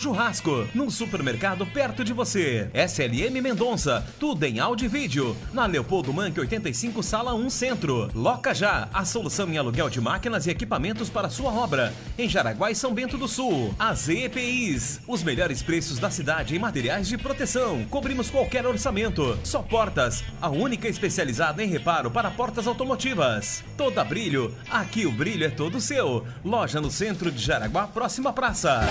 [0.00, 2.70] Churrasco, num supermercado perto de você.
[2.72, 5.36] SLM Mendonça, tudo em áudio e vídeo.
[5.52, 8.08] Na Leopoldo Manque 85, sala 1 Centro.
[8.14, 11.92] Loca Já, a solução em aluguel de máquinas e equipamentos para sua obra.
[12.16, 13.74] Em Jaraguá e São Bento do Sul.
[13.76, 17.84] AZ EPIs, os melhores preços da cidade em materiais de proteção.
[17.86, 19.36] Cobrimos qualquer orçamento.
[19.42, 23.64] Só portas, a única especializada em reparo para portas automotivas.
[23.76, 26.24] Toda brilho, aqui o brilho é todo seu.
[26.44, 28.82] Loja no centro de Jaraguá, próxima praça.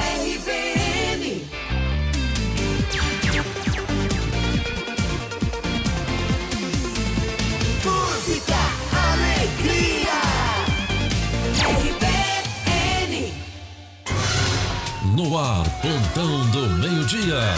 [1.27, 1.41] RBN
[7.83, 8.55] Música,
[8.93, 10.19] alegria.
[11.83, 13.33] RBN.
[15.15, 17.55] No ar, plantão do meio-dia.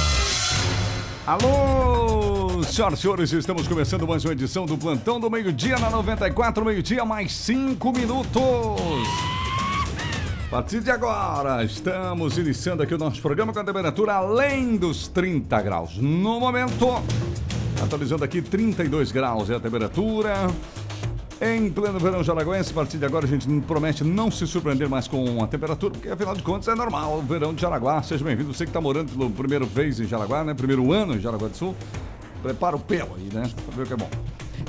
[1.28, 6.66] Alô, senhoras e senhores, estamos começando mais uma edição do Plantão do Meio-Dia na 94,
[6.66, 9.39] meio-dia, mais 5 minutos.
[10.50, 15.08] A partir de agora, estamos iniciando aqui o nosso programa com a temperatura além dos
[15.08, 15.98] 30 graus.
[15.98, 16.88] No momento,
[17.84, 20.48] atualizando aqui 32 graus é a temperatura.
[21.40, 25.08] Em pleno verão jaraguense, a partir de agora a gente promete não se surpreender mais
[25.08, 28.02] com a temperatura, porque afinal de contas é normal o verão de Jaraguá.
[28.02, 30.56] Seja bem-vindo, você que está morando pela primeira vez em Jaraguá, né?
[30.56, 31.76] Primeiro ano em Jaraguá do Sul.
[32.42, 33.48] Prepara o pelo aí, né?
[33.68, 34.10] Pra ver o que é bom.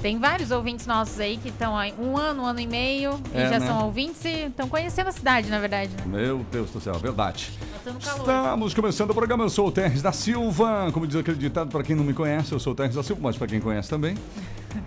[0.03, 3.45] Tem vários ouvintes nossos aí que estão há um ano, um ano e meio, É,
[3.45, 3.67] e já né?
[3.67, 5.91] são ouvintes e estão conhecendo a cidade, na verdade.
[5.91, 6.05] Né?
[6.07, 7.53] Meu Deus do céu, verdade.
[7.85, 9.45] Estamos começando o programa.
[9.45, 10.91] Eu sou o Terres da Silva.
[10.93, 13.21] Como diz aquele ditado, para quem não me conhece, eu sou o Terres da Silva,
[13.23, 14.17] mas para quem conhece também.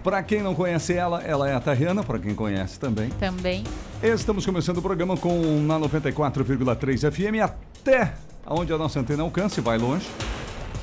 [0.02, 3.10] Para quem não conhece ela, ela é a Tariana, para quem conhece também.
[3.20, 3.66] Também.
[4.02, 8.14] Estamos começando o programa com na 94,3 FM até
[8.46, 10.08] onde a nossa antena alcança e vai longe.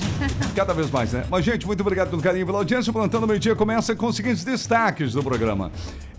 [0.55, 1.25] Cada vez mais, né?
[1.29, 2.89] Mas, gente, muito obrigado pelo carinho, pela audiência.
[2.89, 5.71] O Plantão Meio Dia começa com os seguintes destaques do programa.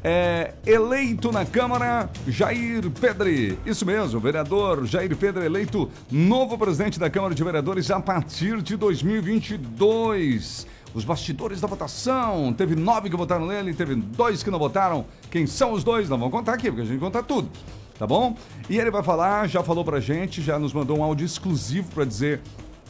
[0.04, 3.58] É, eleito na Câmara, Jair Pedre.
[3.66, 8.76] Isso mesmo, vereador Jair Pedre eleito novo presidente da Câmara de Vereadores a partir de
[8.76, 10.66] 2022.
[10.96, 12.54] Os bastidores da votação.
[12.54, 15.04] Teve nove que votaram nele, teve dois que não votaram.
[15.30, 16.08] Quem são os dois?
[16.08, 17.50] Não vamos contar aqui, porque a gente conta tudo.
[17.98, 18.34] Tá bom?
[18.70, 22.06] E ele vai falar, já falou pra gente, já nos mandou um áudio exclusivo pra
[22.06, 22.40] dizer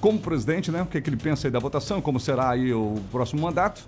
[0.00, 0.82] como presidente, né?
[0.82, 3.82] O que, é que ele pensa aí da votação, como será aí o próximo mandato.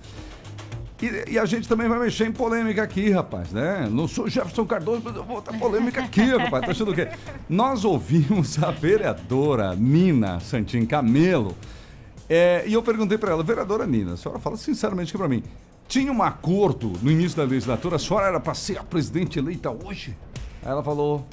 [1.00, 3.88] E, e a gente também vai mexer em polêmica aqui, rapaz, né?
[3.88, 6.64] Não sou Jefferson Cardoso, mas eu vou botar polêmica aqui, rapaz.
[6.64, 7.08] Tá achando o quê?
[7.48, 11.56] Nós ouvimos a vereadora Nina Santin Camelo.
[12.28, 15.42] É, e eu perguntei pra ela, vereadora Nina, a senhora fala sinceramente aqui pra mim.
[15.86, 19.70] Tinha um acordo no início da legislatura, a senhora era pra ser a presidente eleita
[19.70, 20.16] hoje?
[20.62, 21.26] Aí ela falou.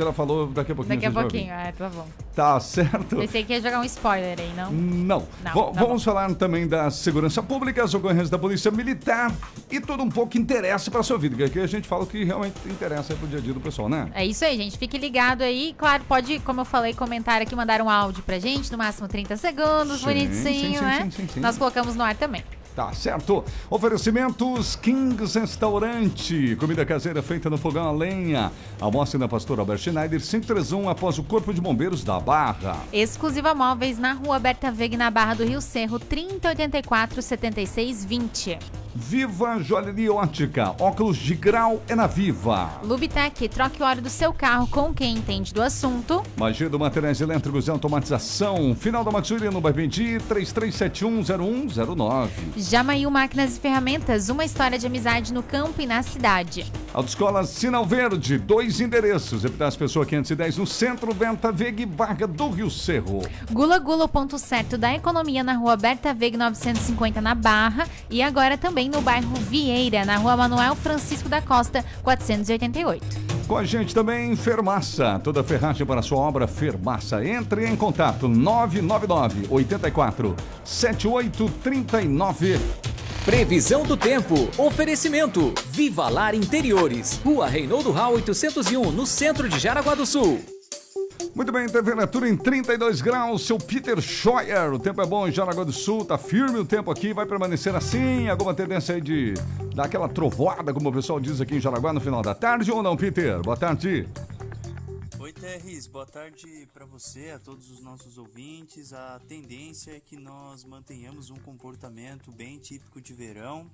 [0.00, 0.98] Que ela falou daqui a pouquinho.
[0.98, 2.06] Daqui a pouquinho, é, tá bom.
[2.34, 3.16] Tá certo?
[3.16, 4.72] Pensei que ia jogar um spoiler aí, não?
[4.72, 5.28] Não.
[5.44, 9.30] Não, tá vamos falar também da segurança pública, as ocorrências da polícia militar
[9.70, 12.06] e tudo um pouco que interessa para sua vida, que aqui a gente fala o
[12.06, 14.10] que realmente interessa pro dia a dia do pessoal, né?
[14.14, 14.78] É isso aí, gente.
[14.78, 15.74] Fique ligado aí.
[15.76, 19.36] Claro, pode, como eu falei, comentar aqui, mandar um áudio pra gente, no máximo 30
[19.36, 21.02] segundos, Sim, bonitinho, sim, sim, né?
[21.02, 21.40] sim, sim, sim.
[21.40, 22.42] Nós colocamos no ar também.
[22.74, 23.44] Tá certo.
[23.68, 26.56] Oferecimentos Kings Restaurante.
[26.56, 28.52] Comida caseira feita no fogão a lenha.
[28.80, 32.76] Almoce na Pastora Albert Schneider 531 após o Corpo de Bombeiros da Barra.
[32.92, 38.58] Exclusiva Móveis na Rua Berta Veg, na Barra do Rio Cerro, 3084 7620.
[38.94, 42.68] Viva Joalheria Ótica, óculos de grau é na Viva.
[42.82, 46.22] Lubitec, troque o óleo do seu carro com quem entende do assunto.
[46.36, 48.74] Magia do Materiais Elétricos e Automatização.
[48.74, 52.28] Final da Maxúria no Baipendi, 33710109.
[52.60, 56.70] Jamaiu Máquinas e Ferramentas, uma história de amizade no campo e na cidade.
[56.92, 59.44] Autoescola Sinal Verde, dois endereços.
[59.44, 63.22] Epitácio Pessoa 510 no centro, Venta Veg, Vaga do Rio Cerro.
[63.50, 68.22] Gula Gula, o ponto certo da economia na rua Berta Veg 950 na Barra e
[68.22, 73.30] agora também no bairro Vieira, na rua Manuel Francisco da Costa 488.
[73.50, 75.20] Com a gente também, Fermaça.
[75.24, 77.24] Toda ferragem para a sua obra, Fermaça.
[77.24, 80.36] Entre em contato, 999 84
[82.58, 82.90] 7839.
[83.24, 84.34] Previsão do tempo.
[84.58, 85.54] Oferecimento.
[85.70, 87.20] Viva Lar Interiores.
[87.24, 90.40] Rua Reinaldo Rau 801, no centro de Jaraguá do Sul.
[91.34, 94.72] Muito bem, temperatura em 32 graus, seu Peter Scheuer.
[94.72, 97.74] O tempo é bom em Jaraguá do Sul, tá firme o tempo aqui, vai permanecer
[97.74, 98.28] assim.
[98.28, 99.34] Alguma tendência aí de
[99.74, 102.82] dar aquela trovoada, como o pessoal diz aqui em Jaraguá, no final da tarde ou
[102.82, 103.40] não, Peter?
[103.42, 104.08] Boa tarde.
[105.20, 108.94] Oi, Terris, boa tarde para você, a todos os nossos ouvintes.
[108.94, 113.70] A tendência é que nós mantenhamos um comportamento bem típico de verão.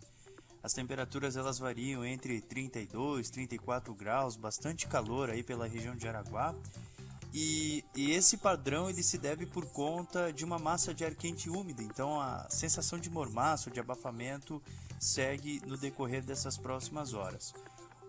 [0.61, 6.09] As temperaturas elas variam entre 32 e 34 graus, bastante calor aí pela região de
[6.09, 6.53] Araguá.
[7.33, 11.49] E, e, esse padrão ele se deve por conta de uma massa de ar quente
[11.49, 14.61] úmida, então a sensação de mormaço, de abafamento
[14.99, 17.55] segue no decorrer dessas próximas horas.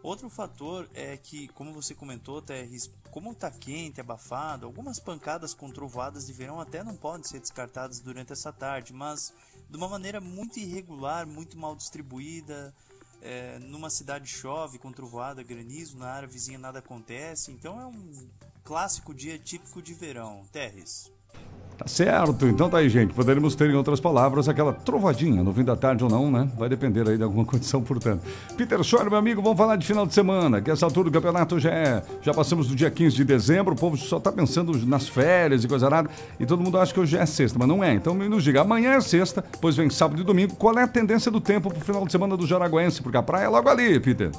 [0.07, 5.69] Outro fator é que, como você comentou, Terres, como está quente, abafado, algumas pancadas com
[5.69, 9.33] trovoadas de verão até não podem ser descartadas durante essa tarde, mas
[9.69, 12.73] de uma maneira muito irregular, muito mal distribuída.
[13.21, 18.29] É, numa cidade chove com trovoada, granizo, na área vizinha nada acontece, então é um
[18.63, 20.47] clássico dia típico de verão.
[20.53, 21.11] Terres.
[21.77, 23.13] Tá certo, então tá aí, gente.
[23.13, 26.49] Poderíamos ter, em outras palavras, aquela trovadinha no fim da tarde ou não, né?
[26.57, 28.23] Vai depender aí de alguma condição, portanto.
[28.57, 31.59] Peter Schor, meu amigo, vamos falar de final de semana, que essa altura do campeonato
[31.59, 32.03] já é.
[32.23, 35.67] Já passamos do dia 15 de dezembro, o povo só tá pensando nas férias e
[35.67, 37.93] coisa nada, e todo mundo acha que hoje é sexta, mas não é.
[37.93, 40.55] Então nos diga, amanhã é sexta, depois vem sábado e domingo.
[40.55, 43.03] Qual é a tendência do tempo pro final de semana do Jaraguense?
[43.03, 44.31] Porque a praia é logo ali, Peter.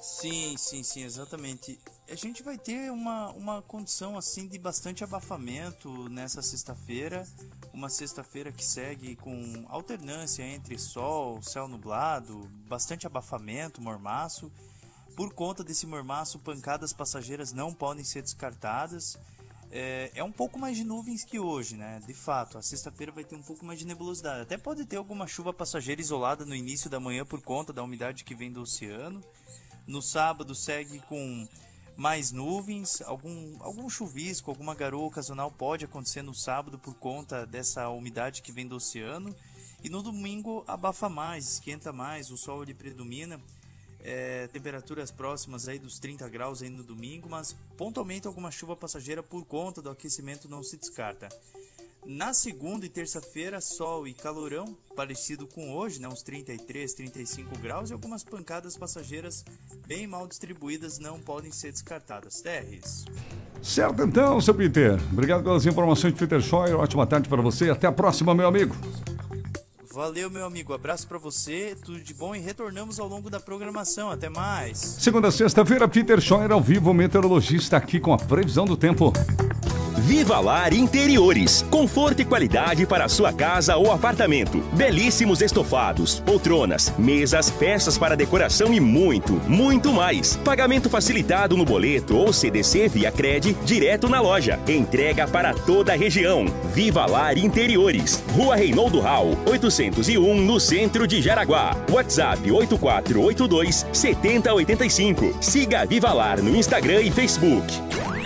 [0.00, 1.78] Sim, sim, sim, exatamente.
[2.10, 7.26] A gente vai ter uma, uma condição assim de bastante abafamento nessa sexta-feira,
[7.72, 14.52] uma sexta-feira que segue com alternância entre sol, céu nublado, bastante abafamento, mormaço.
[15.16, 19.18] Por conta desse mormaço, pancadas passageiras não podem ser descartadas.
[19.70, 22.00] É, é um pouco mais de nuvens que hoje, né?
[22.06, 24.42] De fato, a sexta-feira vai ter um pouco mais de nebulosidade.
[24.42, 28.24] Até pode ter alguma chuva passageira isolada no início da manhã por conta da umidade
[28.24, 29.22] que vem do oceano.
[29.86, 31.48] No sábado segue com
[31.96, 37.88] mais nuvens, algum, algum chuvisco, alguma garoa ocasional pode acontecer no sábado por conta dessa
[37.88, 39.34] umidade que vem do oceano.
[39.82, 43.40] E no domingo abafa mais, esquenta mais, o sol ele predomina.
[44.04, 49.22] É, temperaturas próximas aí dos 30 graus aí no domingo, mas pontualmente alguma chuva passageira
[49.22, 51.28] por conta do aquecimento não se descarta.
[52.04, 57.90] Na segunda e terça-feira, sol e calorão, parecido com hoje, né, uns 33, 35 graus,
[57.90, 59.44] e algumas pancadas passageiras
[59.86, 62.40] bem mal distribuídas não podem ser descartadas.
[62.40, 63.04] Terres.
[63.62, 65.00] Certo então, seu Peter.
[65.12, 66.76] Obrigado pelas informações, Peter Scheuer.
[66.76, 67.70] Ótima tarde para você.
[67.70, 68.74] Até a próxima, meu amigo.
[69.92, 70.72] Valeu, meu amigo.
[70.72, 74.10] Abraço para você, tudo de bom e retornamos ao longo da programação.
[74.10, 74.78] Até mais.
[74.78, 79.12] Segunda, sexta-feira, Peter Scheuer ao vivo, meteorologista aqui com a previsão do tempo.
[80.12, 81.64] Viva Lar Interiores.
[81.70, 84.58] Conforto e qualidade para sua casa ou apartamento.
[84.74, 90.36] Belíssimos estofados, poltronas, mesas, peças para decoração e muito, muito mais.
[90.36, 94.60] Pagamento facilitado no boleto ou CDC via Cred direto na loja.
[94.68, 96.44] Entrega para toda a região.
[96.74, 98.22] Viva Lar Interiores.
[98.36, 101.74] Rua Reinaldo Rau, 801, no centro de Jaraguá.
[101.90, 105.38] WhatsApp 8482 7085.
[105.40, 108.21] Siga Viva Lar no Instagram e Facebook.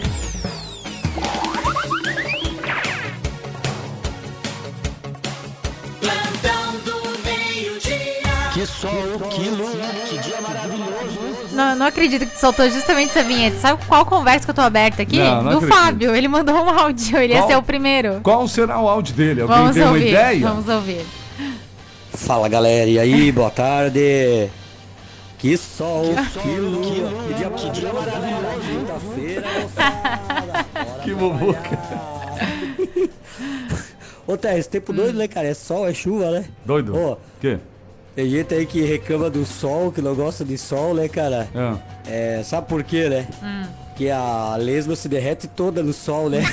[8.67, 8.91] Sol,
[9.31, 9.71] que luz,
[10.09, 11.49] que dia maravilhoso.
[11.53, 13.57] Não, não acredito que tu soltou justamente essa vinheta.
[13.59, 15.19] Sabe qual conversa que eu tô aberta aqui?
[15.19, 15.75] Não, não Do acredito.
[15.79, 16.15] Fábio.
[16.17, 17.19] Ele mandou um áudio.
[17.19, 17.49] Ele ia Qual?
[17.49, 18.21] ser o primeiro.
[18.23, 19.41] Qual será o áudio dele?
[19.43, 20.09] Alguém Vamos tem uma ouvir.
[20.09, 20.49] ideia?
[20.49, 21.07] Vamos ouvir.
[22.13, 24.51] Fala galera, e aí, boa tarde.
[25.39, 26.87] Que sol, que luz,
[27.27, 28.57] que dia, que dia maravilhoso.
[28.71, 29.45] Quinta-feira,
[31.05, 31.79] Que boboca.
[34.27, 35.47] Ô, Té, esse tempo doido, né, cara?
[35.47, 36.47] É sol, é chuva, né?
[36.65, 36.97] Doido?
[36.97, 37.59] Ô, O quê?
[38.17, 41.47] Tem gente aí que reclama do sol, que não gosta de sol, né, cara?
[41.55, 41.77] Ah.
[42.09, 43.27] É, sabe por quê, né?
[43.95, 46.41] Que a lesma se derrete toda no sol, né?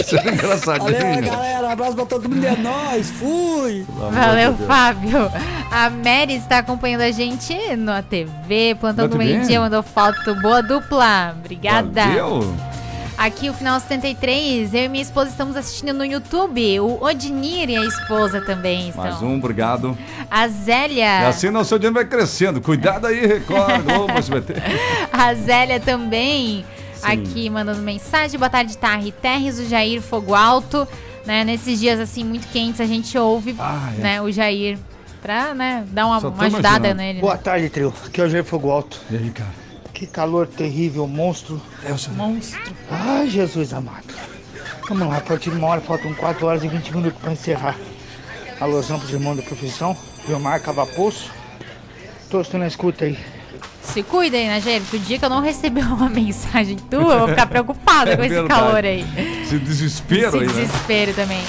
[0.00, 0.90] Isso é engraçadinho.
[0.92, 1.72] Valeu, galera.
[1.72, 2.44] Abraço pra todo mundo.
[2.44, 3.10] É nóis.
[3.10, 3.86] Fui.
[4.10, 5.30] Valeu, Fábio.
[5.70, 9.24] A Mary está acompanhando a gente na TV, plantando Na TV?
[9.32, 10.34] meio-dia, mandou foto.
[10.36, 11.36] Boa dupla.
[11.38, 12.06] Obrigada.
[12.06, 12.54] Valeu.
[13.18, 16.78] Aqui o final 73, eu e minha esposa estamos assistindo no YouTube.
[16.78, 19.02] O Odinir e a esposa também estão.
[19.02, 19.98] Mais um, obrigado.
[20.30, 21.22] A Zélia.
[21.22, 22.60] E assim nosso audiência vai crescendo.
[22.60, 24.54] Cuidado aí, Record, Globo, SBT.
[25.12, 26.64] A Zélia também
[27.02, 28.38] aqui mandando mensagem.
[28.38, 29.10] Boa tarde, Tarri.
[29.10, 30.86] Terres, o Jair Fogo Alto.
[31.26, 34.00] Né, nesses dias assim muito quentes a gente ouve Ah, é.
[34.00, 34.78] né, o Jair
[35.20, 36.94] pra né, dar uma, uma ajudada imaginando.
[36.94, 37.20] nele.
[37.20, 37.40] Boa né?
[37.42, 37.92] tarde, trio.
[38.06, 38.98] Aqui é o Jair Fogo Alto.
[39.10, 39.50] E aí, cara?
[39.98, 41.60] Que calor terrível, monstro.
[41.84, 42.60] É o seu Monstro.
[42.88, 44.04] Ai, Jesus amado.
[44.88, 47.76] Vamos lá, a partir de uma hora faltam 4 horas e 20 minutos para encerrar.
[48.60, 49.96] Alôzão pros irmãos da profissão.
[50.24, 51.32] Vilmar Cavapoço.
[52.30, 53.18] Todos estão na escuta aí.
[53.82, 54.60] Se cuida aí, né?
[54.82, 58.16] Porque o dia que eu não receber uma mensagem tua, eu vou ficar preocupada É
[58.16, 58.60] com esse verdade.
[58.60, 59.04] calor aí.
[59.42, 60.52] Esse desespero Esse aí, né?
[60.52, 61.42] desespero também.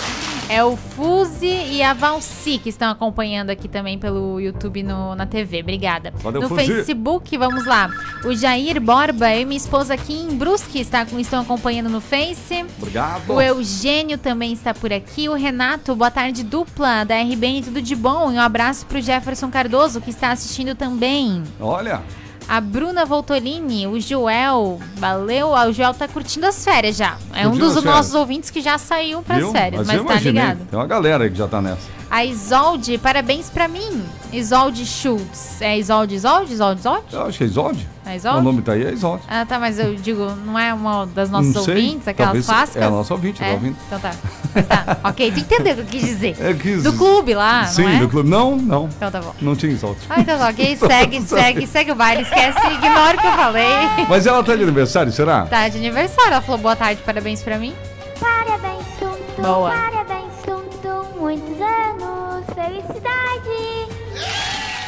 [0.50, 5.28] É o Fuzi e a Valci que estão acompanhando aqui também pelo YouTube no, na
[5.28, 5.62] TV.
[5.62, 6.12] Obrigada.
[6.16, 6.66] Valeu, no Fuzi.
[6.66, 7.88] Facebook, vamos lá.
[8.26, 12.66] O Jair Borba, eu e minha esposa aqui em Brusque está, estão acompanhando no Face.
[12.80, 13.32] Obrigado.
[13.32, 15.30] O Eugênio também está por aqui.
[15.30, 18.32] O Renato, boa tarde, dupla da RBN, tudo de bom.
[18.32, 21.44] E um abraço pro Jefferson Cardoso, que está assistindo também.
[21.60, 22.02] Olha,
[22.50, 25.56] A Bruna Voltolini, o Joel, valeu.
[25.56, 27.16] Ah, O Joel tá curtindo as férias já.
[27.32, 29.52] É um dos as nossos ouvintes que já saiu pras viu?
[29.52, 30.66] férias, mas, eu tá ligado.
[30.68, 31.88] Tem uma galera aí que já tá nessa.
[32.10, 34.04] A Isolde, parabéns pra mim.
[34.34, 35.62] Isolde Schultz.
[35.62, 37.06] É Isolde, Isolde, Isolde, Isolde?
[37.12, 37.88] Eu acho que é Isolde.
[38.10, 38.42] É O Isolde?
[38.44, 39.24] nome tá aí, é Isolde.
[39.28, 41.76] Ah, tá, mas eu digo, não é uma das nossas Não sei.
[41.76, 42.82] ouvintes, aquelas Talvez clássicas?
[42.82, 43.54] é a nossa ouvinte, tá é?
[43.54, 43.76] ouvindo.
[43.88, 44.12] Então tá.
[44.56, 44.98] Mas tá.
[45.10, 46.36] ok, tu entendeu o que eu quis dizer.
[46.40, 48.00] É que- Do clube lá, Sim, não é?
[48.00, 48.30] do clube.
[48.30, 48.86] Não, não.
[48.96, 49.34] Então tá bom.
[49.42, 50.00] Não tinha Isolde.
[50.10, 50.76] Ah, então tá, ok.
[50.78, 52.24] Segue, segue, segue o baile.
[52.24, 53.70] Esquece, ignora o que eu falei.
[54.10, 55.46] Mas ela tá de aniversário, será?
[55.46, 56.32] Tá de aniversário.
[56.34, 57.74] Ela falou boa tarde, parabéns pra mim.
[58.20, 59.42] Parabéns, Tum.
[59.42, 59.70] Boa.
[59.72, 60.09] Parabéns,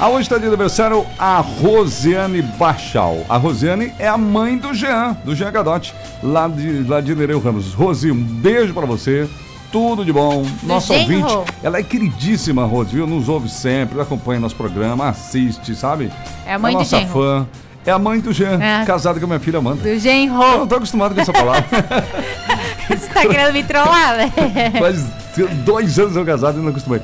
[0.01, 3.23] Aonde está de aniversário a Rosiane Bachal.
[3.29, 5.93] A Rosiane é a mãe do Jean, do Jean Gadotti,
[6.23, 7.71] lá de, lá de Nereu Ramos.
[7.75, 9.29] Rosi, um beijo pra você.
[9.71, 10.43] Tudo de bom.
[10.63, 11.29] Nossa genro.
[11.29, 13.05] ouvinte, ela é queridíssima, Rose, viu?
[13.05, 16.11] Nos ouve sempre, acompanha nosso programa, assiste, sabe?
[16.47, 17.13] É a mãe é do nossa genro.
[17.13, 17.47] fã.
[17.85, 18.83] É a mãe do Jean, É.
[18.85, 19.81] casada com a minha filha Amanda.
[19.83, 20.35] Do Eu genro.
[20.35, 21.63] não tô acostumado com essa palavra.
[22.89, 24.31] Você tá querendo me trollar, né?
[24.77, 25.05] Faz
[25.65, 27.01] dois anos eu casado e não acostumei.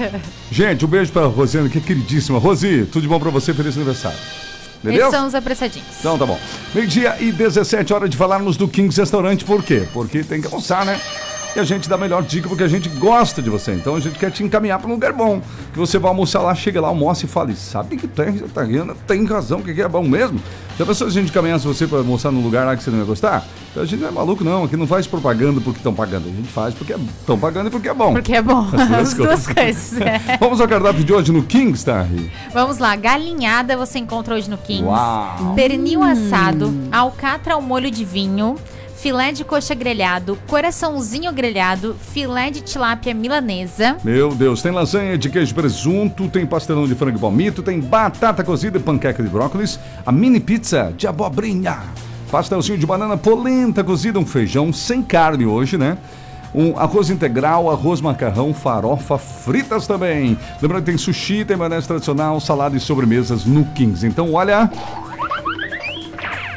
[0.50, 2.38] Gente, um beijo pra Rosiane, que é queridíssima.
[2.38, 4.18] Rosi, tudo de bom pra você, feliz aniversário.
[4.82, 5.02] Beleza?
[5.04, 5.88] Esses são os apressadinhos.
[5.98, 6.38] Então tá bom.
[6.74, 9.86] Meio-dia e 17 horas de falarmos do Kings Restaurante, por quê?
[9.92, 10.98] Porque tem que almoçar, né?
[11.54, 13.72] E a gente dá a melhor dica porque a gente gosta de você.
[13.72, 15.42] Então a gente quer te encaminhar para um lugar bom.
[15.72, 19.24] Que você vai almoçar lá, chega lá, almoça e fale, sabe que tem vegetariana, tem
[19.24, 20.40] razão, que aqui é bom mesmo.
[20.78, 22.98] Já pensou se a gente encaminhasse você para almoçar num lugar lá que você não
[23.00, 23.44] ia gostar?
[23.70, 24.64] Então a gente não é maluco, não.
[24.64, 26.28] Aqui não faz propaganda porque estão pagando.
[26.28, 28.12] A gente faz porque estão pagando e porque é bom.
[28.12, 28.60] Porque é bom.
[28.72, 29.90] As duas As duas coisas.
[29.90, 30.00] coisas.
[30.00, 30.38] é.
[30.38, 32.06] Vamos ao cardápio de hoje no Kings, tá?
[32.52, 34.84] Vamos lá, galinhada você encontra hoje no Kings.
[34.84, 35.52] Uau.
[35.54, 38.54] Pernil assado, alcatra ao molho de vinho,
[39.00, 43.96] filé de coxa grelhado, coraçãozinho grelhado, filé de tilápia milanesa.
[44.04, 48.76] Meu Deus, tem lasanha de queijo presunto, tem pastelão de frango palmito, tem batata cozida
[48.76, 51.78] e panqueca de brócolis, a mini pizza de abobrinha,
[52.30, 55.96] pastelzinho de banana polenta cozida, um feijão sem carne hoje, né?
[56.54, 60.36] Um arroz integral, arroz macarrão, farofa, fritas também.
[60.60, 64.06] Lembrando que tem sushi, tem maionese tradicional, salada e sobremesas no Kings.
[64.06, 64.70] Então, olha,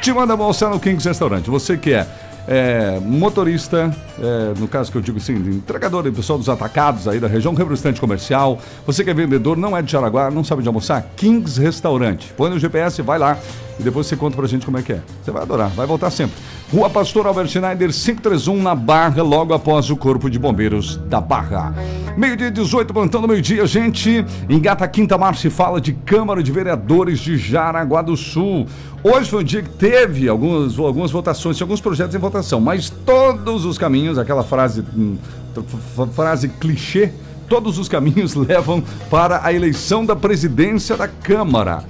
[0.02, 1.48] te manda almoçar no Kings Restaurante.
[1.48, 2.06] Você que é,
[2.46, 7.28] é, motorista, é, no caso que eu digo assim, entregador, pessoal dos atacados aí da
[7.28, 8.58] região, representante comercial.
[8.86, 11.02] Você que é vendedor, não é de Jaraguá, não sabe de almoçar?
[11.16, 12.32] Kings Restaurante.
[12.36, 13.38] Põe no GPS, vai lá
[13.78, 15.00] e depois você conta pra gente como é que é.
[15.22, 16.36] Você vai adorar, vai voltar sempre.
[16.72, 21.74] Rua Pastor Albert Schneider, 531, na Barra, logo após o Corpo de Bombeiros da Barra.
[22.16, 24.24] Meio-dia 18, plantando meio-dia, gente.
[24.48, 28.68] Engata quinta marcha e fala de Câmara de Vereadores de Jaraguá do Sul.
[29.02, 33.64] Hoje foi um dia que teve algumas, algumas votações, alguns projetos em votação, mas todos
[33.64, 35.16] os caminhos, aquela frase, hum,
[36.12, 37.10] frase clichê,
[37.48, 38.80] todos os caminhos levam
[39.10, 41.82] para a eleição da presidência da Câmara.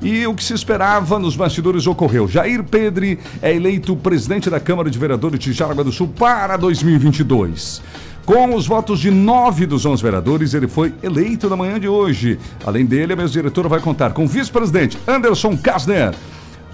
[0.00, 2.26] E o que se esperava nos bastidores ocorreu.
[2.26, 7.82] Jair Pedre é eleito presidente da Câmara de Vereadores de Jaraguá do Sul para 2022.
[8.26, 12.40] Com os votos de nove dos onze vereadores, ele foi eleito na manhã de hoje.
[12.66, 16.12] Além dele, a mesa diretora vai contar com o vice-presidente Anderson Kastner,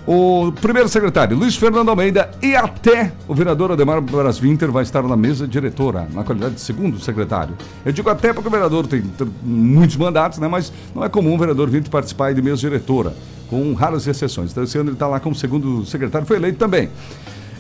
[0.07, 5.15] o primeiro secretário Luiz Fernando Almeida e até o vereador Ademar Brasvinter vai estar na
[5.15, 7.55] mesa diretora, na qualidade de segundo secretário.
[7.85, 9.05] Eu digo até porque o vereador tem
[9.43, 10.49] muitos mandatos, né?
[10.49, 13.15] Mas não é comum o vereador vir participar de mesa diretora,
[13.51, 14.53] com raras exceções.
[14.53, 16.89] Então esse ano ele está lá como segundo secretário, foi eleito também.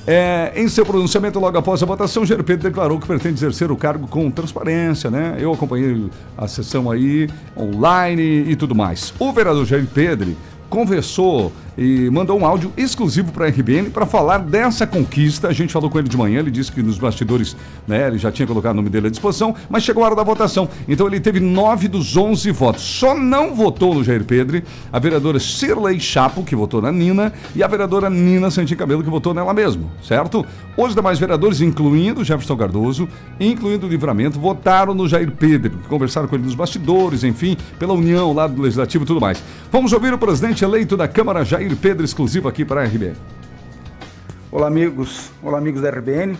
[0.06, 3.76] É, em seu pronunciamento logo após a votação, Jair Pedro declarou que pretende exercer o
[3.76, 5.36] cargo com transparência, né?
[5.38, 9.14] Eu acompanhei a sessão aí online e tudo mais.
[9.18, 10.34] O vereador Jair Pedro
[10.72, 15.48] conversou e mandou um áudio exclusivo para a RBN para falar dessa conquista.
[15.48, 17.54] A gente falou com ele de manhã, ele disse que nos bastidores,
[17.86, 20.22] né, ele já tinha colocado o nome dele à disposição, mas chegou a hora da
[20.22, 20.68] votação.
[20.88, 22.82] Então ele teve nove dos onze votos.
[22.82, 27.62] Só não votou no Jair Pedro a vereadora Shirley Chapo, que votou na Nina, e
[27.62, 30.44] a vereadora Nina Santin Cabelo, que votou nela mesmo, certo?
[30.74, 33.06] Os demais vereadores, incluindo Jefferson Cardoso,
[33.38, 38.32] incluindo o Livramento, votaram no Jair Pedro, conversaram com ele nos bastidores, enfim, pela união
[38.32, 39.42] lá do Legislativo e tudo mais.
[39.70, 43.16] Vamos ouvir o presidente eleito da Câmara, Jair Pedro, exclusivo aqui para a RBN.
[44.50, 45.30] Olá, amigos.
[45.42, 46.38] Olá, amigos da RBN.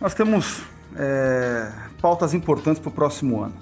[0.00, 0.62] Nós temos
[0.96, 3.54] é, pautas importantes para o próximo ano.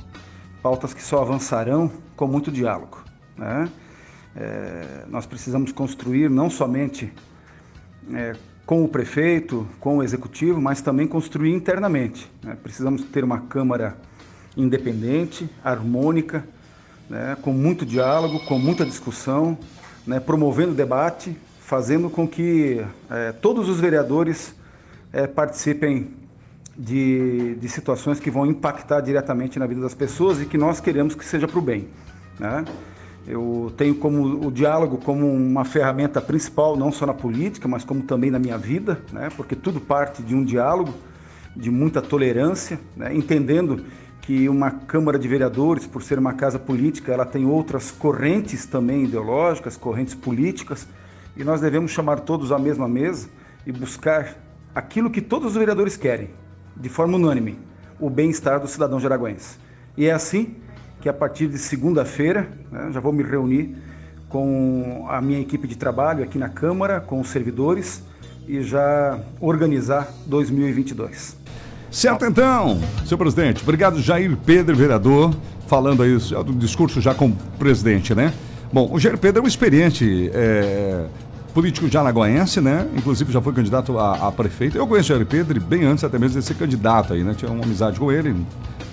[0.63, 3.03] Pautas que só avançarão com muito diálogo.
[3.37, 3.69] Né?
[4.37, 7.13] É, nós precisamos construir não somente
[8.13, 8.35] é,
[8.67, 12.31] com o prefeito, com o executivo, mas também construir internamente.
[12.43, 12.57] né?
[12.63, 13.97] Precisamos ter uma Câmara
[14.57, 16.45] independente, harmônica,
[17.09, 17.37] né?
[17.41, 19.57] com muito diálogo, com muita discussão,
[20.07, 20.21] né?
[20.21, 24.55] promovendo debate, fazendo com que eh, todos os vereadores
[25.13, 26.11] eh, participem
[26.77, 31.15] de, de situações que vão impactar diretamente na vida das pessoas e que nós queremos
[31.15, 31.89] que seja para o bem.
[32.39, 32.65] Né?
[33.27, 38.03] Eu tenho como o diálogo como uma ferramenta principal, não só na política, mas como
[38.03, 39.29] também na minha vida, né?
[39.37, 40.93] porque tudo parte de um diálogo,
[41.55, 43.15] de muita tolerância, né?
[43.15, 43.85] entendendo
[44.23, 49.05] que uma Câmara de Vereadores, por ser uma casa política, ela tem outras correntes também
[49.05, 50.87] ideológicas, correntes políticas,
[51.37, 53.29] e nós devemos chamar todos à mesma mesa
[53.67, 54.37] e buscar
[54.73, 56.31] aquilo que todos os vereadores querem,
[56.77, 57.59] de forma unânime,
[57.99, 59.59] o bem-estar do cidadão jaraguense.
[59.97, 60.55] E é assim
[61.01, 63.77] que a partir de segunda-feira, né, já vou me reunir
[64.29, 68.03] com a minha equipe de trabalho aqui na Câmara, com os servidores,
[68.47, 71.37] e já organizar 2022.
[71.93, 73.63] Certo então, senhor presidente.
[73.63, 75.35] Obrigado, Jair Pedro, vereador,
[75.67, 78.33] falando aí do discurso já com o presidente, né?
[78.73, 81.05] Bom, o Jair Pedro é um experiente é,
[81.53, 82.89] político de Alagoense, né?
[82.97, 84.79] Inclusive já foi candidato a, a, prefeito.
[84.79, 87.35] Eu conheço o Jair Pedro bem antes até mesmo de ser candidato aí, né?
[87.37, 88.35] Tinha uma amizade com ele,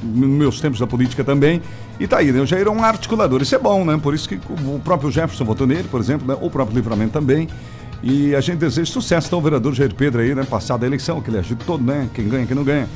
[0.04, 1.62] nos meus tempos da política também.
[2.02, 2.42] E tá aí, né?
[2.42, 3.42] O Jair é um articulador.
[3.42, 3.98] Isso é bom, né?
[3.98, 6.38] Por isso que o próprio Jefferson votou nele, por exemplo, né?
[6.42, 7.48] O próprio Livramento também.
[8.02, 10.44] E a gente deseja sucesso então, ao vereador Jair Pedro aí, né?
[10.44, 12.10] Passada a eleição, que ele agiu todo, né?
[12.14, 12.88] Quem ganha, quem não ganha.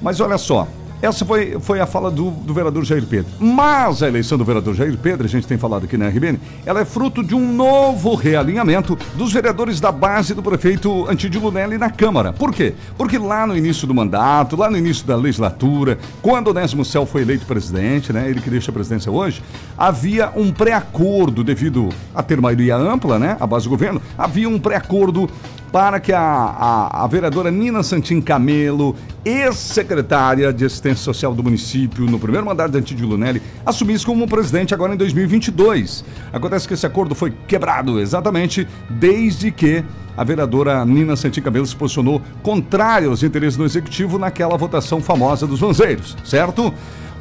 [0.00, 0.68] Mas olha só,
[1.02, 3.30] essa foi, foi a fala do, do vereador Jair Pedro.
[3.38, 6.80] Mas a eleição do vereador Jair Pedro, a gente tem falado aqui na RBN, ela
[6.80, 11.90] é fruto de um novo realinhamento dos vereadores da base do prefeito Antídio Lunelli na
[11.90, 12.32] Câmara.
[12.32, 12.74] Por quê?
[12.96, 17.22] Porque lá no início do mandato, lá no início da legislatura, quando Onésimo Cel foi
[17.22, 19.42] eleito presidente, né, ele que deixa a presidência hoje,
[19.76, 24.58] havia um pré-acordo devido a ter maioria ampla, né, a base do governo, havia um
[24.58, 25.28] pré-acordo
[25.74, 32.04] para que a, a, a, vereadora Nina Santin Camelo, ex-secretária de Assistência Social do município,
[32.04, 36.04] no primeiro mandato de Antídio Lunelli, assumisse como presidente agora em 2022.
[36.32, 39.84] Acontece que esse acordo foi quebrado exatamente desde que
[40.16, 45.44] a vereadora Nina Santin Camelo se posicionou contrária aos interesses do executivo naquela votação famosa
[45.44, 46.72] dos vanzeiros, certo?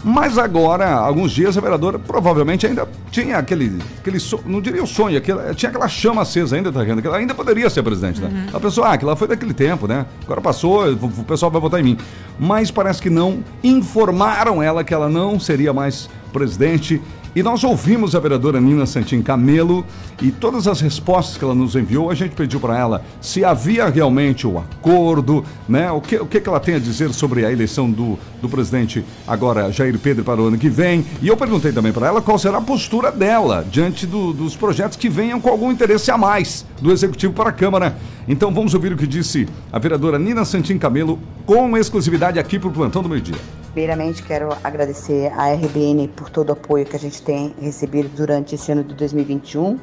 [0.03, 5.17] Mas agora, alguns dias, a vereadora provavelmente ainda tinha aquele, aquele não diria o sonho,
[5.17, 7.01] aquele, tinha aquela chama acesa ainda, tá vendo?
[7.01, 8.29] Que ela ainda poderia ser presidente, né?
[8.29, 8.57] Uhum.
[8.57, 10.05] A pessoa, ah, aquilo foi daquele tempo, né?
[10.23, 11.97] Agora passou, o pessoal vai votar em mim.
[12.37, 17.01] Mas parece que não informaram ela que ela não seria mais presidente
[17.35, 19.85] e nós ouvimos a vereadora Nina Santin Camelo
[20.21, 23.89] e todas as respostas que ela nos enviou, a gente pediu para ela se havia
[23.89, 25.91] realmente o acordo, né?
[25.91, 29.71] O que, o que ela tem a dizer sobre a eleição do, do presidente agora,
[29.71, 31.05] Jair Pedro, para o ano que vem.
[31.21, 34.97] E eu perguntei também para ela qual será a postura dela diante do, dos projetos
[34.97, 37.97] que venham com algum interesse a mais do Executivo para a Câmara.
[38.27, 42.69] Então vamos ouvir o que disse a vereadora Nina Santin Camelo com exclusividade aqui para
[42.69, 43.62] o Plantão do Meio Dia.
[43.73, 48.53] Primeiramente, quero agradecer à RBN por todo o apoio que a gente tem recebido durante
[48.53, 49.79] esse ano de 2021.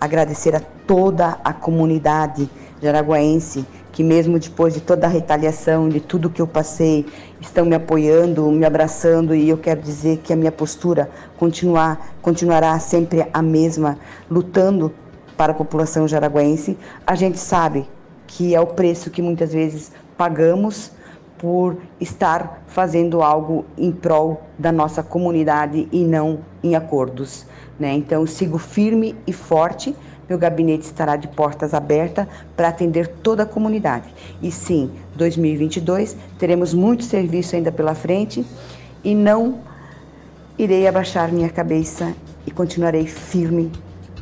[0.00, 2.48] Agradecer a toda a comunidade
[2.80, 7.04] jaraguaense que, mesmo depois de toda a retaliação, de tudo que eu passei,
[7.40, 12.78] estão me apoiando, me abraçando e eu quero dizer que a minha postura continuar, continuará
[12.78, 13.98] sempre a mesma,
[14.30, 14.94] lutando
[15.36, 16.78] para a população jaraguaense.
[17.04, 17.88] A gente sabe
[18.24, 20.92] que é o preço que muitas vezes pagamos
[21.42, 27.44] por estar fazendo algo em prol da nossa comunidade e não em acordos.
[27.80, 27.92] Né?
[27.94, 29.92] Então, sigo firme e forte.
[30.28, 34.14] Meu gabinete estará de portas abertas para atender toda a comunidade.
[34.40, 38.46] E sim, 2022 teremos muito serviço ainda pela frente
[39.02, 39.58] e não
[40.56, 42.14] irei abaixar minha cabeça
[42.46, 43.72] e continuarei firme,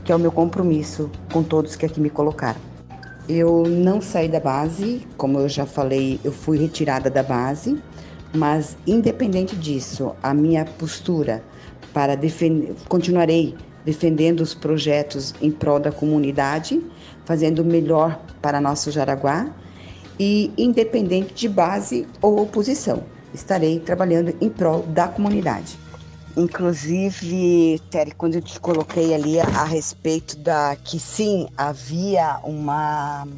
[0.04, 2.69] que é o meu compromisso com todos que aqui me colocaram.
[3.28, 7.80] Eu não saí da base, como eu já falei, eu fui retirada da base,
[8.35, 11.42] mas independente disso, a minha postura
[11.92, 13.54] para defender, continuarei
[13.85, 16.80] defendendo os projetos em prol da comunidade,
[17.24, 19.48] fazendo o melhor para nosso Jaraguá
[20.18, 25.78] e independente de base ou oposição, estarei trabalhando em prol da comunidade.
[26.40, 33.29] Inclusive, Terry, quando eu te coloquei ali a, a respeito da que sim havia uma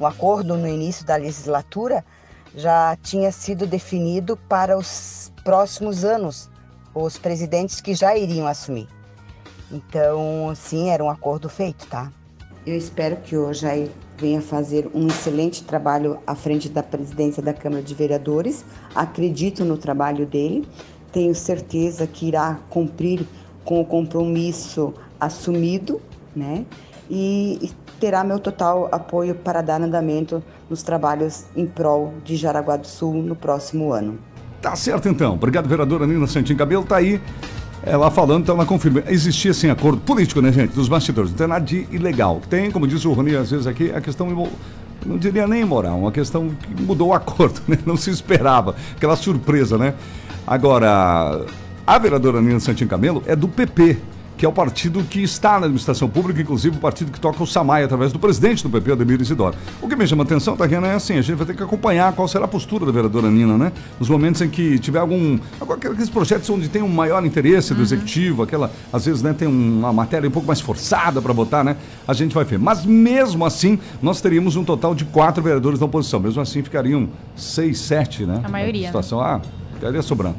[0.00, 2.04] um acordo no início da legislatura,
[2.52, 6.50] já tinha sido definido para os próximos anos
[6.92, 8.88] os presidentes que já iriam assumir.
[9.70, 12.10] Então, sim, era um acordo feito, tá?
[12.66, 17.54] Eu espero que o Jair venha fazer um excelente trabalho à frente da presidência da
[17.54, 18.64] Câmara de Vereadores.
[18.94, 20.68] Acredito no trabalho dele.
[21.12, 23.26] Tenho certeza que irá cumprir
[23.64, 26.00] com o compromisso assumido,
[26.34, 26.64] né?
[27.10, 32.86] E terá meu total apoio para dar andamento nos trabalhos em prol de Jaraguá do
[32.86, 34.18] Sul no próximo ano.
[34.62, 35.34] Tá certo então.
[35.34, 36.84] Obrigado, vereadora Nina Santin Cabelo.
[36.84, 37.20] Tá aí
[37.82, 39.02] ela falando, então ela confirma.
[39.08, 40.74] Existia sim acordo político, né, gente?
[40.74, 41.30] Dos bastidores.
[41.30, 42.40] Não tem nada de ilegal.
[42.48, 44.28] Tem, como diz o Rony às vezes aqui, a questão
[45.04, 47.78] não diria nem moral, uma questão que mudou o acordo, né?
[47.86, 48.74] Não se esperava.
[48.96, 49.94] Aquela surpresa, né?
[50.46, 51.44] Agora,
[51.86, 53.98] a vereadora Nina Santin Camelo é do PP,
[54.40, 57.46] que é o partido que está na administração pública, inclusive o partido que toca o
[57.46, 59.54] Samai através do presidente do PP, Ademir Isidoro.
[59.82, 62.14] O que me chama a atenção, Tariana, é assim, a gente vai ter que acompanhar
[62.14, 63.70] qual será a postura da vereadora Nina, né?
[63.98, 65.38] Nos momentos em que tiver algum...
[65.60, 69.92] Aqueles projetos onde tem um maior interesse do executivo, aquela, às vezes, né, tem uma
[69.92, 71.76] matéria um pouco mais forçada para botar, né?
[72.08, 72.58] A gente vai ver.
[72.58, 76.18] Mas mesmo assim, nós teríamos um total de quatro vereadores da oposição.
[76.18, 78.40] Mesmo assim, ficariam seis, sete, né?
[78.42, 78.86] A maioria, né?
[78.86, 79.42] Situação, ah,
[79.80, 80.36] ficaria sobrando.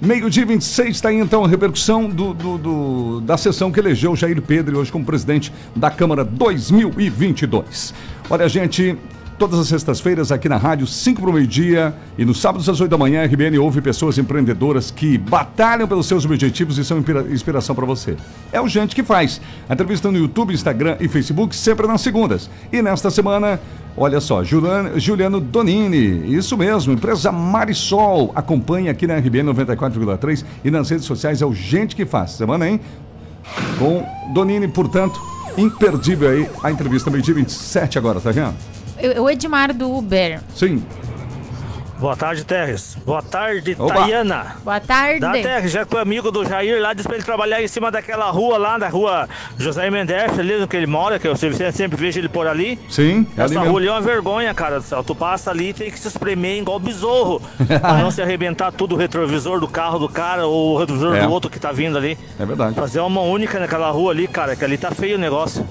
[0.00, 4.40] Meio-dia 26 está aí então a repercussão do, do- do- da sessão que elegeu Jair
[4.40, 7.92] Pedro hoje como presidente da Câmara 2022.
[8.28, 8.96] Olha, gente,
[9.40, 12.90] todas as sextas-feiras aqui na rádio, 5 para o meio-dia e nos sábados às 8
[12.90, 17.22] da manhã, a RBN ouve pessoas empreendedoras que batalham pelos seus objetivos e são inspira-
[17.32, 18.16] inspiração para você.
[18.52, 19.40] É o Gente que faz.
[19.66, 22.50] A entrevista no YouTube, Instagram e Facebook sempre nas segundas.
[22.70, 23.58] E nesta semana,
[23.96, 30.90] olha só, Juliano, Donini, isso mesmo, empresa Marisol, acompanha aqui na RBN 94,3 e nas
[30.90, 32.32] redes sociais é o Gente que faz.
[32.32, 32.78] Semana, hein?
[33.78, 35.18] Com Donini, portanto,
[35.56, 38.54] imperdível aí a entrevista meio-dia 27 agora, tá vendo?
[39.02, 40.40] Eu- O Edmar do Uber.
[40.54, 40.82] Sim.
[41.98, 42.96] Boa tarde, Terres.
[43.04, 43.74] Boa tarde.
[43.74, 44.56] Tayana.
[44.64, 45.20] Boa tarde.
[45.20, 47.90] Da Terres, já que o amigo do Jair lá disse pra ele trabalhar em cima
[47.90, 51.70] daquela rua lá, da rua José Mendes, ali no que ele mora, que eu sempre,
[51.72, 52.78] sempre vejo ele por ali.
[52.88, 53.68] Sim, é ali Essa mesmo.
[53.72, 54.80] rua ali é uma vergonha, cara.
[54.80, 55.04] do céu.
[55.04, 57.42] Tu passa ali e tem que se espremer igual besouro.
[57.82, 61.20] pra não se arrebentar tudo o retrovisor do carro do cara ou o retrovisor É.
[61.26, 62.16] do outro que tá vindo ali.
[62.38, 62.74] É verdade.
[62.76, 65.68] Fazer uma única naquela rua ali, cara, que ali tá feio o negócio.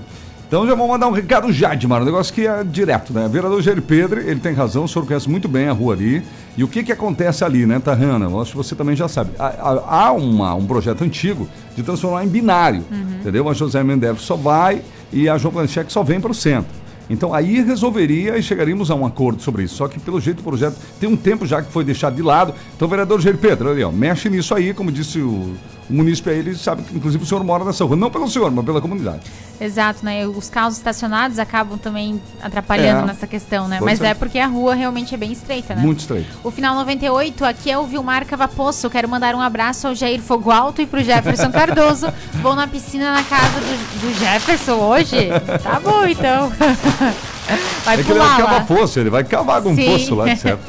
[0.50, 3.28] Então já vou mandar um recado já, Edmar, um negócio que é direto, né?
[3.32, 6.24] Vereador Jair Pedro, ele tem razão, o senhor conhece muito bem a rua ali.
[6.58, 8.26] E o que que acontece ali, né, Tahana?
[8.26, 9.30] Eu acho que você também já sabe.
[9.38, 12.84] Há, há- uma, um projeto antigo de transformar em binário,
[13.22, 13.48] entendeu?
[13.48, 14.82] A José Mendes só vai
[15.14, 16.72] e a João Planchek só vem para o centro.
[17.10, 19.76] Então aí resolveria e chegaríamos a um acordo sobre isso.
[19.76, 22.54] Só que pelo jeito o projeto tem um tempo já que foi deixado de lado.
[22.76, 25.56] Então, vereador Jair Pedro, ali, ó, mexe nisso aí, como disse o,
[25.90, 27.96] o munícipe aí, ele sabe que inclusive o senhor mora nessa rua.
[27.96, 29.22] Não pelo senhor, mas pela comunidade.
[29.62, 30.26] Exato, né?
[30.26, 33.06] Os carros estacionados acabam também atrapalhando É.
[33.08, 33.80] nessa questão, né?
[33.82, 34.12] Mas é.
[34.12, 35.82] é porque a rua realmente é bem estreita, né?
[35.82, 36.28] Muito estreito.
[36.44, 38.90] O final 98, aqui é o Vilmar Cavapoço.
[38.90, 42.08] Quero mandar um abraço ao Jair Fogo Alto e pro Jefferson Cardoso.
[42.42, 45.28] Vou na piscina na casa do, do Jefferson hoje?
[45.62, 46.50] Tá bom, então.
[47.84, 49.92] Vai é que ele vai pular cavar poço, ele vai cavar um Sim.
[49.92, 50.62] poço lá, de certo.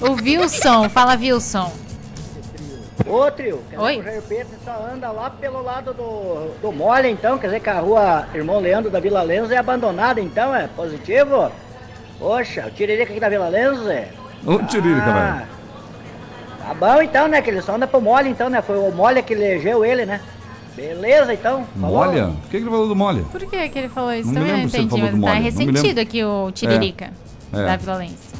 [0.00, 1.72] o Wilson, fala Wilson.
[3.06, 3.96] Ô, trio, quer Oi.
[3.98, 7.38] dizer que o Jair Pedro só anda lá pelo lado do, do mole, então?
[7.38, 10.54] Quer dizer que a rua Irmão Leandro da Vila Lenza é abandonada, então?
[10.54, 11.50] É positivo?
[12.18, 14.10] Poxa, o Tiririca aqui da Vila Lenza é...
[14.44, 15.58] Ô, Tiririca, Ah, velho.
[16.66, 17.40] Tá bom, então, né?
[17.40, 18.60] Que ele só anda pro mole, então, né?
[18.60, 20.20] Foi o mole que elegeu ele, né?
[20.78, 21.66] Beleza, então.
[21.80, 21.96] Falou.
[22.06, 22.28] Molha?
[22.28, 23.24] O que, que ele falou do molha?
[23.24, 24.32] Por que, que ele falou isso?
[24.32, 27.12] Não me Também não entendi, mas tá ressentido aqui o Tiririca
[27.52, 27.66] É.
[27.66, 28.38] da Violência.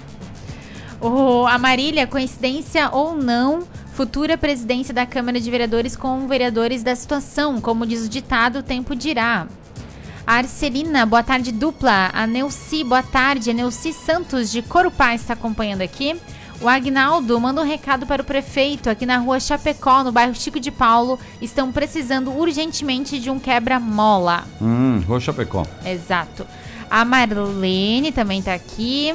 [1.01, 6.95] O, a Marília, coincidência ou não, futura presidência da Câmara de Vereadores com vereadores da
[6.95, 9.49] situação, como diz o ditado, o tempo dirá.
[10.25, 12.11] A Arcelina, boa tarde dupla.
[12.13, 13.51] A Neuci, boa tarde.
[13.51, 16.21] A Neuci Santos de Corupá está acompanhando aqui.
[16.61, 20.59] O Agnaldo manda um recado para o prefeito aqui na rua Chapecó, no bairro Chico
[20.59, 21.19] de Paulo.
[21.41, 24.45] Estão precisando urgentemente de um quebra-mola.
[24.61, 25.65] Hum, Rua Chapecó.
[25.85, 26.45] Exato.
[26.91, 29.15] A Marlene também tá aqui.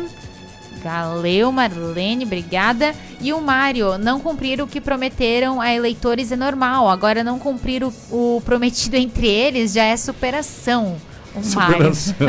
[0.81, 2.93] Valeu, Marlene, obrigada.
[3.19, 6.89] E o Mário, não cumprir o que prometeram a eleitores é normal.
[6.89, 10.95] Agora, não cumprir o, o prometido entre eles já é superação.
[11.35, 12.15] Um Superação.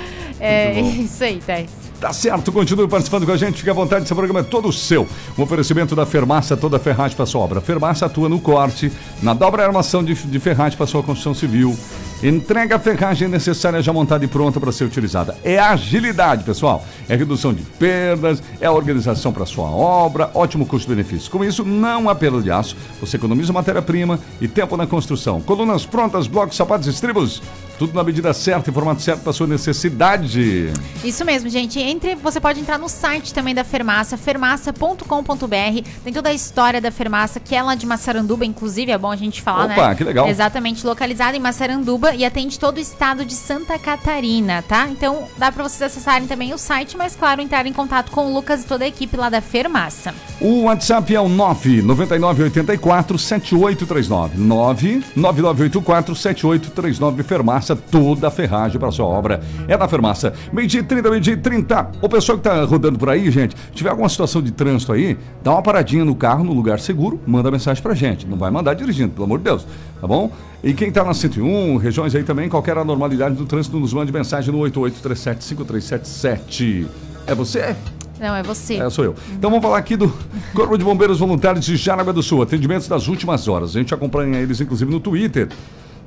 [0.42, 1.02] É Muito bom.
[1.02, 1.79] isso aí, Thais.
[2.00, 5.06] Tá certo, continue participando com a gente, fique à vontade, esse programa é todo seu.
[5.36, 7.60] Um oferecimento da Fermaça, toda ferragem para sua obra.
[7.60, 8.90] Fermaça atua no corte,
[9.22, 11.76] na dobra e armação de, de ferragem para sua construção civil.
[12.22, 15.36] Entrega a ferragem necessária já montada e pronta para ser utilizada.
[15.44, 16.82] É agilidade, pessoal.
[17.06, 21.30] É redução de perdas, é a organização para sua obra, ótimo custo-benefício.
[21.30, 25.42] Com isso, não há perda de aço, você economiza matéria-prima e tempo na construção.
[25.42, 27.42] Colunas prontas, blocos, sapatos estribos,
[27.80, 30.70] tudo na medida certa e formato certo para sua necessidade.
[31.02, 31.80] Isso mesmo, gente.
[31.80, 35.88] Entre, você pode entrar no site também da Fermaça, fermaça.com.br.
[36.04, 39.16] Tem toda a história da Fermaça, que é lá de Massaranduba, inclusive, é bom a
[39.16, 39.74] gente falar, né?
[39.78, 40.28] Opa, que legal.
[40.28, 44.86] Exatamente, localizada em Massaranduba e atende todo o estado de Santa Catarina, tá?
[44.86, 48.34] Então, dá pra vocês acessarem também o site, mas claro, entrar em contato com o
[48.34, 50.14] Lucas e toda a equipe lá da Fermaça.
[50.38, 54.38] O WhatsApp é o 99984 7839.
[54.38, 57.22] 99984 7839.
[57.22, 59.40] Fermaça, toda a ferragem para sua obra.
[59.68, 60.32] É da Fermaça.
[60.52, 61.90] Meio-dia e 30, meio-dia e 30.
[62.02, 65.52] O pessoal que tá rodando por aí, gente, tiver alguma situação de trânsito aí, dá
[65.52, 68.26] uma paradinha no carro, no lugar seguro, manda mensagem pra gente.
[68.26, 69.66] Não vai mandar dirigindo, pelo amor de Deus.
[70.00, 70.30] Tá bom?
[70.62, 74.52] E quem tá na 101, regiões aí também, qualquer anormalidade do trânsito, nos mande mensagem
[74.52, 76.86] no 88375377.
[77.26, 77.74] É você?
[78.20, 78.74] Não, é você.
[78.74, 79.14] É, sou eu.
[79.32, 80.12] Então vamos falar aqui do
[80.54, 82.42] Corpo de Bombeiros Voluntários de Jaraguá do Sul.
[82.42, 83.70] Atendimentos das últimas horas.
[83.70, 85.48] A gente acompanha eles, inclusive, no Twitter.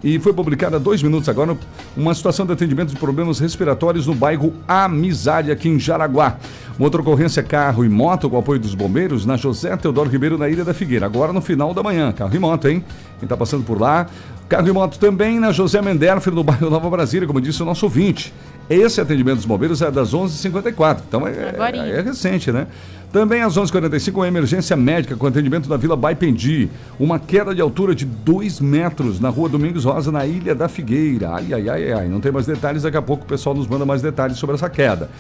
[0.04, 1.58] E foi publicada há dois minutos agora
[1.96, 6.38] uma situação de atendimento de problemas respiratórios no bairro Amizade, aqui em Jaraguá.
[6.78, 10.50] Uma outra ocorrência carro e moto com apoio dos bombeiros na José Teodoro Ribeiro, na
[10.50, 11.06] Ilha da Figueira.
[11.06, 12.12] Agora no final da manhã.
[12.12, 12.84] Carro e moto, hein?
[13.20, 14.08] Quem tá passando por lá.
[14.50, 17.86] Carro e moto também na José Menderfer, no bairro Nova Brasília, como disse o nosso
[17.86, 18.34] ouvinte.
[18.70, 21.02] Esse atendimento dos bombeiros é das 11h54.
[21.08, 22.68] Então é, é, é recente, né?
[23.12, 26.68] Também às 11h45, uma emergência médica com atendimento na Vila Baipendi.
[27.00, 31.30] Uma queda de altura de 2 metros na rua Domingos Rosa, na Ilha da Figueira.
[31.36, 32.08] Ai, ai, ai, ai.
[32.08, 34.68] Não tem mais detalhes, daqui a pouco o pessoal nos manda mais detalhes sobre essa
[34.68, 35.12] queda.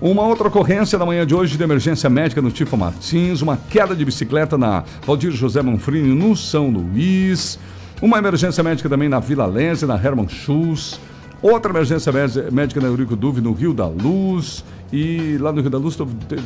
[0.00, 3.96] Uma outra ocorrência na manhã de hoje de emergência médica no Tifo Martins, uma queda
[3.96, 7.58] de bicicleta na Valdir José Manfrini, no São Luís.
[8.00, 11.00] Uma emergência médica também na Vila Lense, na Herman Schultz.
[11.42, 14.64] Outra emergência mé- médica na Eurico Duve, no Rio da Luz.
[14.92, 15.96] E lá no Rio da Luz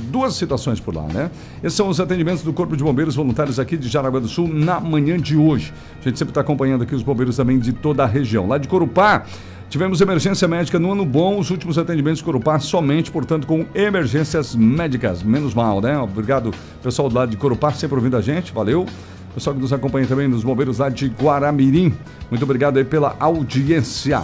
[0.09, 1.31] duas situações por lá, né?
[1.65, 4.79] Esses são os atendimentos do Corpo de Bombeiros Voluntários aqui de Jaraguá do Sul na
[4.79, 5.75] manhã de hoje.
[6.01, 8.47] A gente sempre está acompanhando aqui os bombeiros também de toda a região.
[8.47, 9.25] Lá de Corupá,
[9.69, 15.25] tivemos emergência médica no ano bom, os últimos atendimentos Corupá somente, portanto, com emergências médicas.
[15.25, 15.99] Menos mal, né?
[15.99, 18.53] Obrigado, pessoal lá de Corupá, sempre ouvindo a gente.
[18.53, 18.87] Valeu.
[19.35, 21.93] Pessoal que nos acompanha também nos bombeiros lá de Guaramirim.
[22.31, 24.23] Muito obrigado aí pela audiência.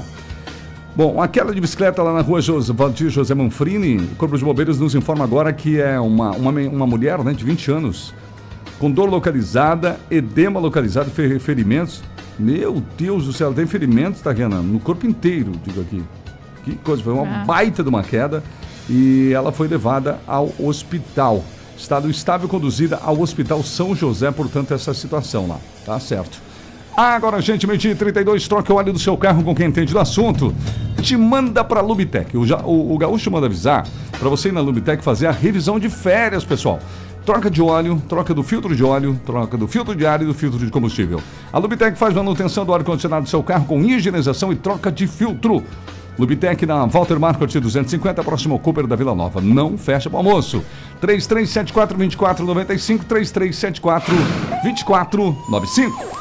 [0.94, 4.44] Bom, a queda de bicicleta lá na rua José, Valdir José Manfrini, o Corpo de
[4.44, 8.12] Bombeiros nos informa agora que é uma, uma, uma mulher né, de 20 anos,
[8.78, 12.02] com dor localizada, edema localizado, fe- ferimentos.
[12.38, 14.62] Meu Deus do céu, ela tem ferimentos, tá, Renan?
[14.62, 16.02] No corpo inteiro, digo aqui.
[16.64, 17.44] Que coisa, foi uma Ah.
[17.44, 18.42] baita de uma queda
[18.88, 21.42] e ela foi levada ao hospital.
[21.76, 25.59] Estado estável conduzida ao Hospital São José, portanto, essa situação lá.
[25.87, 26.38] Tá certo.
[26.96, 29.98] Agora, gente, meio-dia e 32, troca o óleo do seu carro com quem entende do
[29.98, 30.55] assunto.
[31.00, 32.37] Te manda pra Lubitec.
[32.37, 33.87] O, o, o Gaúcho manda avisar
[34.18, 36.78] para você ir na Lubitec fazer a revisão de férias, pessoal.
[37.24, 40.35] Troca de óleo, troca do filtro de óleo, troca do filtro de ar e do
[40.35, 41.22] filtro de combustível.
[41.50, 45.64] A Lubitec faz manutenção do ar-condicionado do seu carro com higienização e troca de filtro.
[46.18, 49.40] Lubitec na Walter Marcot 250, próximo ao Cooper da Vila Nova.
[49.40, 50.62] Não fecha para almoço.
[51.00, 53.00] 3374-2495,
[54.62, 56.12] 3374-2495.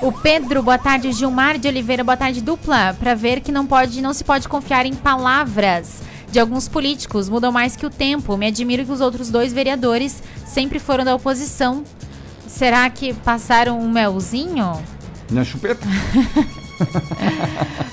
[0.00, 1.12] O Pedro, boa tarde.
[1.12, 2.94] Gilmar de Oliveira, boa tarde dupla.
[2.98, 7.28] Pra ver que não pode, não se pode confiar em palavras de alguns políticos.
[7.28, 8.36] Mudam mais que o tempo.
[8.36, 11.82] Me admiro que os outros dois vereadores sempre foram da oposição.
[12.46, 14.80] Será que passaram um melzinho?
[15.30, 15.86] Na chupeta?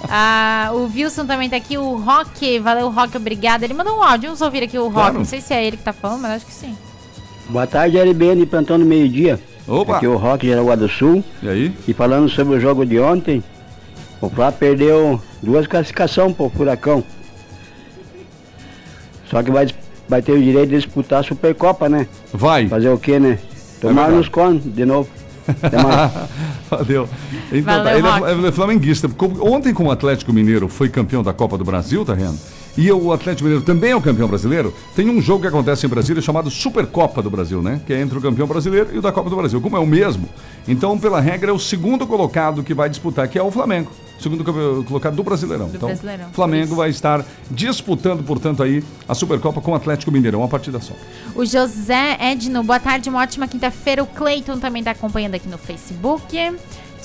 [0.07, 1.75] Ah, o Wilson também tá aqui.
[1.75, 3.63] O Rock, valeu, Rock, obrigado.
[3.63, 4.27] Ele mandou um áudio.
[4.27, 4.93] Vamos ouvir aqui o Rock.
[4.93, 5.17] Claro.
[5.17, 6.77] Não sei se é ele que tá falando, mas acho que sim.
[7.49, 9.39] Boa tarde, LBN, plantão no meio-dia.
[9.67, 9.97] Opa!
[9.97, 11.23] Aqui é o Rock de Jaraguá do Sul.
[11.43, 11.73] E aí?
[11.87, 13.43] E falando sobre o jogo de ontem,
[14.19, 17.03] o Flá perdeu duas classificações pro Furacão.
[19.29, 19.67] Só que vai,
[20.07, 22.07] vai ter o direito de disputar a Supercopa, né?
[22.33, 22.67] Vai.
[22.67, 23.37] Fazer o quê, né?
[23.79, 24.17] Tomar verdade.
[24.17, 25.09] nos cones de novo.
[25.47, 26.11] Até mais.
[26.69, 27.07] Valeu.
[27.51, 29.09] Então, Valeu, tá, ele, é, é flamenguista.
[29.39, 32.37] Ontem, como o Atlético Mineiro foi campeão da Copa do Brasil, tá vendo?
[32.77, 34.73] E o Atlético Mineiro também é o campeão brasileiro.
[34.95, 37.81] Tem um jogo que acontece em Brasília chamado Supercopa do Brasil, né?
[37.85, 39.61] Que é entre o campeão brasileiro e o da Copa do Brasil.
[39.61, 40.27] Como é o mesmo,
[40.67, 43.91] então, pela regra, é o segundo colocado que vai disputar, que é o Flamengo.
[44.19, 44.43] segundo
[44.85, 45.69] colocado do Brasileirão.
[45.73, 50.47] então, Brasileirão, Flamengo vai estar disputando, portanto, aí a Supercopa com o Atlético Mineirão, uma
[50.47, 50.93] partida só.
[51.35, 54.01] O José Edno, boa tarde, uma ótima quinta-feira.
[54.03, 56.37] O Cleiton também tá acompanhando aqui no Facebook.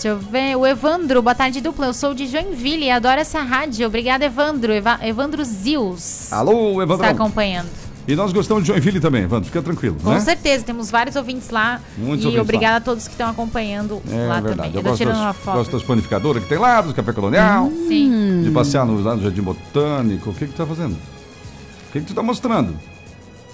[0.03, 0.57] Deixa eu ver.
[0.57, 1.85] O Evandro, boa tarde, dupla.
[1.85, 3.87] Eu sou de Joinville e adoro essa rádio.
[3.87, 4.73] Obrigada, Evandro.
[4.73, 6.33] Eva- Evandro Zils.
[6.33, 7.11] Alô, Evandrão.
[7.11, 7.69] Está acompanhando.
[8.09, 10.21] E nós gostamos de Joinville também, Evandro, fica tranquilo, Com né?
[10.21, 11.83] certeza, temos vários ouvintes lá.
[11.99, 14.57] Muitos e obrigada a todos que estão acompanhando É lá verdade.
[14.57, 14.71] também.
[14.73, 15.57] Eu Eu gosto tirando das, uma foto.
[15.59, 17.71] gosto das panificadoras que tem lá, dos café colonial.
[17.87, 18.41] Sim.
[18.43, 20.31] De passear no, lá no Jardim Botânico.
[20.31, 20.95] O que que tu tá fazendo?
[20.95, 22.75] O que que tu tá mostrando?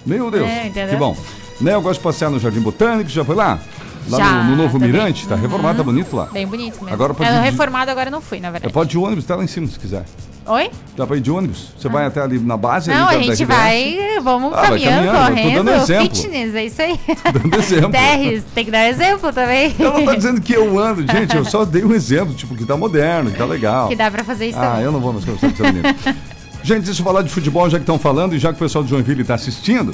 [0.07, 0.49] Meu Deus.
[0.49, 0.91] É, entendeu?
[0.91, 1.17] que bom.
[1.61, 3.59] Né, eu gosto de passear no Jardim Botânico, já foi lá?
[4.09, 4.79] Lá Já, no, no Novo.
[4.79, 6.27] Mirante, tá reformado, tá bonito lá.
[6.27, 6.93] Bem bonito mesmo.
[6.93, 8.73] Agora pode é, ir reformado agora não fui, na É, verdade.
[8.73, 10.05] pode ir de ônibus, tá lá em cima se quiser.
[10.47, 10.71] Oi?
[10.97, 11.73] Dá pra ir de ônibus.
[11.77, 12.89] Você vai até ali na base.
[12.89, 16.17] Não, a ali da gente vai, vamos Ah, vai caminhando, eu tô dando correndo, exemplo.
[16.17, 17.01] fitness, é isso aí.
[17.43, 17.91] Dando exemplo.
[17.91, 19.75] Terres, tem que dar exemplo também.
[19.77, 22.65] Eu não tô dizendo que eu ando, gente, eu só dei um exemplo, tipo, que
[22.65, 23.89] tá moderno, que tá legal.
[23.89, 24.85] Que dá pra fazer isso Ah, também.
[24.85, 25.97] eu não vou mais conversar com essa menina.
[26.63, 28.83] Gente, deixa eu falar de futebol, já que estão falando e já que o pessoal
[28.85, 29.93] de Joinville está assistindo.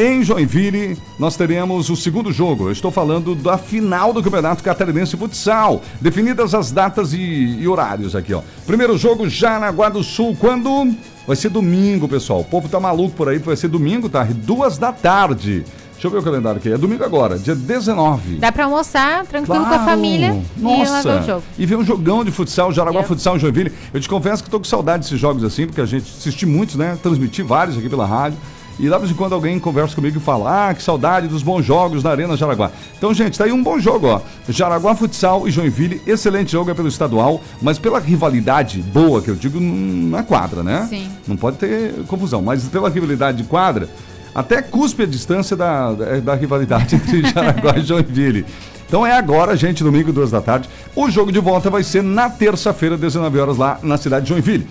[0.00, 2.68] Em Joinville, nós teremos o segundo jogo.
[2.68, 5.82] Eu estou falando da final do Campeonato Catarinense de Futsal.
[6.00, 8.40] Definidas as datas e, e horários aqui, ó.
[8.64, 10.94] Primeiro jogo, Jaraguá do Sul, quando?
[11.26, 12.40] Vai ser domingo, pessoal.
[12.40, 14.22] O povo tá maluco por aí, vai ser domingo, tá?
[14.22, 15.64] Duas da tarde.
[15.94, 16.70] Deixa eu ver o calendário aqui.
[16.70, 18.36] É domingo agora, dia 19.
[18.36, 19.84] Dá pra almoçar tranquilo com a Claro.
[19.84, 21.02] família e Nossa.
[21.02, 21.42] ver o jogo.
[21.58, 23.72] E ver um jogão de futsal, Jaraguá Futsal em Joinville.
[23.92, 26.76] Eu te confesso que tô com saudade desses jogos assim, porque a gente assisti muitos,
[26.76, 26.96] né?
[27.02, 28.38] Transmiti vários aqui pela rádio.
[28.78, 31.42] E lá de vez em quando alguém conversa comigo e fala: Ah, que saudade dos
[31.42, 32.70] bons jogos na Arena Jaraguá.
[32.96, 34.20] Então, gente, tá aí um bom jogo, ó.
[34.48, 39.34] Jaraguá Futsal e Joinville, excelente jogo é pelo estadual, mas pela rivalidade boa, que eu
[39.34, 40.86] digo na quadra, né?
[40.88, 41.08] Sim.
[41.26, 43.88] Não pode ter confusão, mas pela rivalidade de quadra,
[44.34, 48.46] até cuspe a distância da, da, da rivalidade entre Jaraguá e Joinville.
[48.86, 50.68] Então é agora, gente, domingo, duas da tarde.
[50.96, 54.66] O jogo de volta vai ser na terça-feira, 19 horas, lá na cidade de Joinville.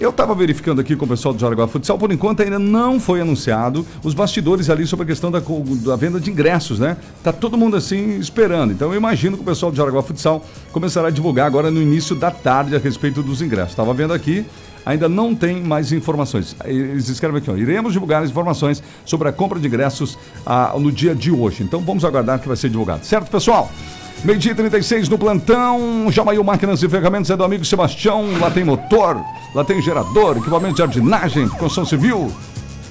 [0.00, 3.20] Eu estava verificando aqui com o pessoal do Jaraguá Futsal, por enquanto ainda não foi
[3.20, 5.42] anunciado os bastidores ali sobre a questão da,
[5.84, 6.96] da venda de ingressos, né?
[7.22, 8.72] Tá todo mundo assim esperando.
[8.72, 12.16] Então eu imagino que o pessoal do Jaraguá Futsal começará a divulgar agora no início
[12.16, 13.72] da tarde a respeito dos ingressos.
[13.72, 14.46] Estava vendo aqui,
[14.86, 16.56] ainda não tem mais informações.
[16.64, 20.90] Eles escrevem aqui, ó, iremos divulgar as informações sobre a compra de ingressos ah, no
[20.90, 21.62] dia de hoje.
[21.62, 23.04] Então vamos aguardar que vai ser divulgado.
[23.04, 23.70] Certo, pessoal?
[24.22, 26.06] Meio-dia e 36 no plantão.
[26.10, 28.26] Jamail Máquinas e Ferramentas é do amigo Sebastião.
[28.38, 29.18] Lá tem motor,
[29.54, 32.30] lá tem gerador, equipamento de jardinagem, construção civil.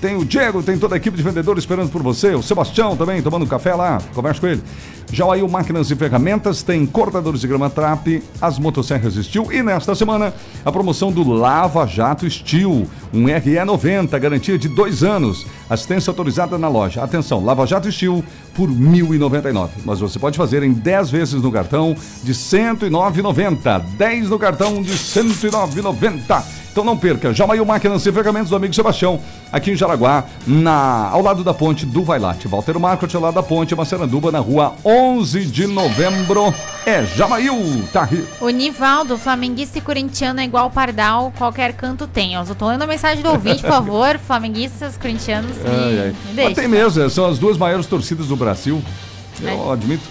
[0.02, 2.34] Tem o Diego, tem toda a equipe de vendedores esperando por você.
[2.34, 4.64] O Sebastião também tomando um café lá, conversa com ele.
[5.12, 10.34] Jauail Máquinas e Ferramentas tem cortadores de grama trap, as motosserras Steel e nesta semana
[10.64, 16.70] a promoção do Lava Jato Steel, um RE90, garantia de dois anos, assistência autorizada na
[16.70, 17.04] loja.
[17.04, 21.52] Atenção, Lava Jato Steel por R$ 1.099, mas você pode fazer em 10 vezes no
[21.52, 26.60] cartão de R$ 109,90, 10 no cartão de R$ 109,90.
[26.80, 29.20] Então não perca, Jamail Máquinas e Ferramentas do amigo Sebastião,
[29.52, 32.48] aqui em Jaraguá, na, ao lado da ponte do Vailate.
[32.48, 36.54] Walter Marcos, ao lado da ponte, Maceranduba, na rua 11 de novembro.
[36.86, 38.26] É Jamail, tá aí.
[38.40, 42.36] O Nivaldo, flamenguista e corintiano é igual pardal, qualquer canto tem.
[42.36, 46.08] Eu só tô lendo a mensagem do ouvinte, por favor, flamenguistas, corintianos, me, Ai, ai.
[46.08, 46.56] me Mas deixa.
[46.62, 48.82] tem mesmo, são as duas maiores torcidas do Brasil.
[49.42, 49.74] Eu É.
[49.74, 50.08] admito.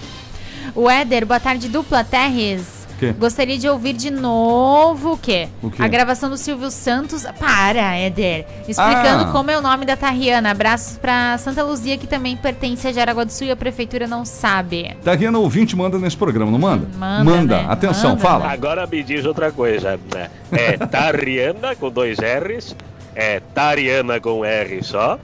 [0.74, 2.77] O Éder, boa tarde, dupla Terres.
[2.98, 3.12] Quê?
[3.12, 5.48] Gostaria de ouvir de novo o quê?
[5.62, 5.82] O quê?
[5.82, 7.24] A gravação do Silvio Santos.
[7.38, 8.44] Para, Éder.
[8.68, 9.28] Explicando Ah.
[9.32, 10.50] como é o nome da Tarriana.
[10.50, 14.24] Abraços pra Santa Luzia, que também pertence a Jaraguá do Sul e a prefeitura não
[14.24, 14.96] sabe.
[15.04, 16.88] Tariana ouvinte manda nesse programa, não manda?
[16.96, 17.66] Manda, né?
[17.68, 18.50] Atenção, Manda, fala.
[18.50, 19.98] Agora me diz outra coisa.
[20.12, 20.28] né?
[20.50, 22.74] É Tariana com dois R's?
[23.14, 25.18] É Tariana com R só?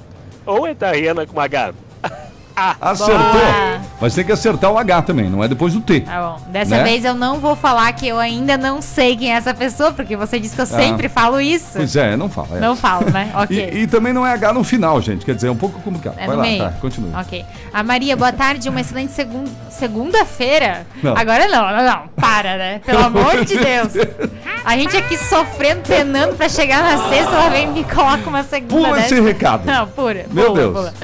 [0.46, 1.72] Ou é Tariana com H?
[2.80, 3.16] Acertou.
[3.18, 3.80] Boa.
[4.00, 6.00] Mas tem que acertar o H também, não é depois do T.
[6.02, 6.40] Tá bom.
[6.50, 6.84] Dessa Né?
[6.84, 10.16] vez eu não vou falar que eu ainda não sei quem é essa pessoa, porque
[10.16, 10.66] você disse que eu Ah.
[10.66, 11.70] sempre falo isso.
[11.74, 12.56] Pois é, não fala.
[12.56, 12.60] é.
[12.60, 13.30] Não falo, né?
[13.34, 13.70] Ok.
[13.72, 15.24] E, e também não é H no final, gente.
[15.24, 16.14] Quer dizer, é um pouco complicado.
[16.18, 16.62] É Vai lá, meio.
[16.64, 17.20] tá, continua.
[17.20, 17.44] Ok.
[17.72, 18.68] A Maria, boa tarde.
[18.68, 19.44] Uma excelente segun-
[19.78, 20.87] segunda-feira.
[21.16, 22.08] Agora não, não, não.
[22.16, 22.80] Para, né?
[22.87, 23.92] Pelo amor de Deus.
[24.64, 28.42] A gente aqui sofrendo, penando pra chegar na sexta, ela vem e me coloca uma
[28.42, 29.22] segunda Pula esse dessa.
[29.22, 29.66] recado.
[29.66, 30.26] Não, pura.
[30.30, 30.72] Meu pula, Deus.
[30.72, 30.94] pula.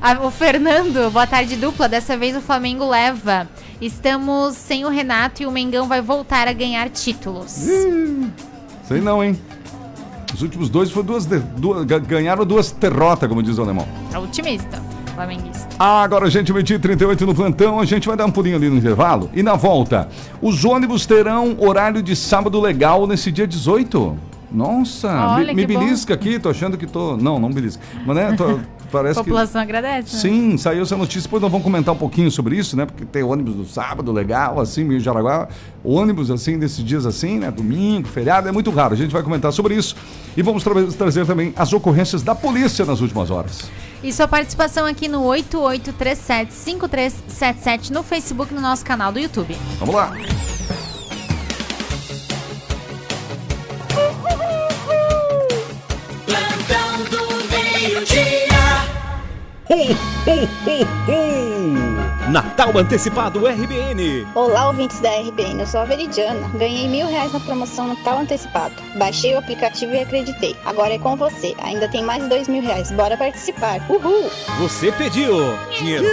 [0.00, 1.88] Ah, o Fernando, boa tarde, dupla.
[1.88, 3.48] Dessa vez o Flamengo leva.
[3.80, 7.50] Estamos sem o Renato e o Mengão vai voltar a ganhar títulos.
[7.50, 9.38] Sei não, hein?
[10.34, 13.86] Os últimos dois foram duas, duas ga- ganharam duas derrotas, como diz o alemão.
[14.12, 14.80] É otimista,
[15.26, 15.68] flamenguista.
[15.78, 18.68] Ah, agora, gente, meio-dia e 38 no plantão, a gente vai dar um pulinho ali
[18.68, 19.30] no intervalo.
[19.34, 20.08] E na volta,
[20.40, 24.16] os ônibus terão horário de sábado legal nesse dia 18?
[24.50, 25.80] Nossa, Olha, me, me que bom.
[25.80, 27.16] belisca aqui, tô achando que tô...
[27.16, 27.82] Não, não belisca.
[28.04, 28.58] Mas né, tô...
[28.92, 30.14] Parece A população agradece.
[30.14, 30.20] né?
[30.20, 31.22] Sim, saiu essa notícia.
[31.22, 32.84] Depois nós vamos comentar um pouquinho sobre isso, né?
[32.84, 35.48] Porque tem ônibus do sábado legal, assim, meio de Jaraguá.
[35.82, 37.50] Ônibus, assim, desses dias assim, né?
[37.50, 38.92] Domingo, feriado, é muito raro.
[38.92, 39.96] A gente vai comentar sobre isso.
[40.36, 43.62] E vamos tra- trazer também as ocorrências da polícia nas últimas horas.
[44.02, 49.56] E sua participação aqui no 8837-5377 no Facebook, no nosso canal do YouTube.
[49.78, 50.12] Vamos lá.
[56.26, 58.52] Plantão do meio-dia.
[62.30, 64.28] Natal Antecipado RBN.
[64.32, 66.48] Olá, ouvintes da RBN, eu sou a Veridiana.
[66.54, 68.74] Ganhei mil reais na promoção Natal Antecipado.
[68.96, 70.56] Baixei o aplicativo e acreditei.
[70.64, 71.54] Agora é com você.
[71.58, 72.92] Ainda tem mais dois mil reais.
[72.92, 73.84] Bora participar.
[73.90, 74.30] Uhul!
[74.60, 75.36] Você pediu
[75.76, 76.06] dinheiro.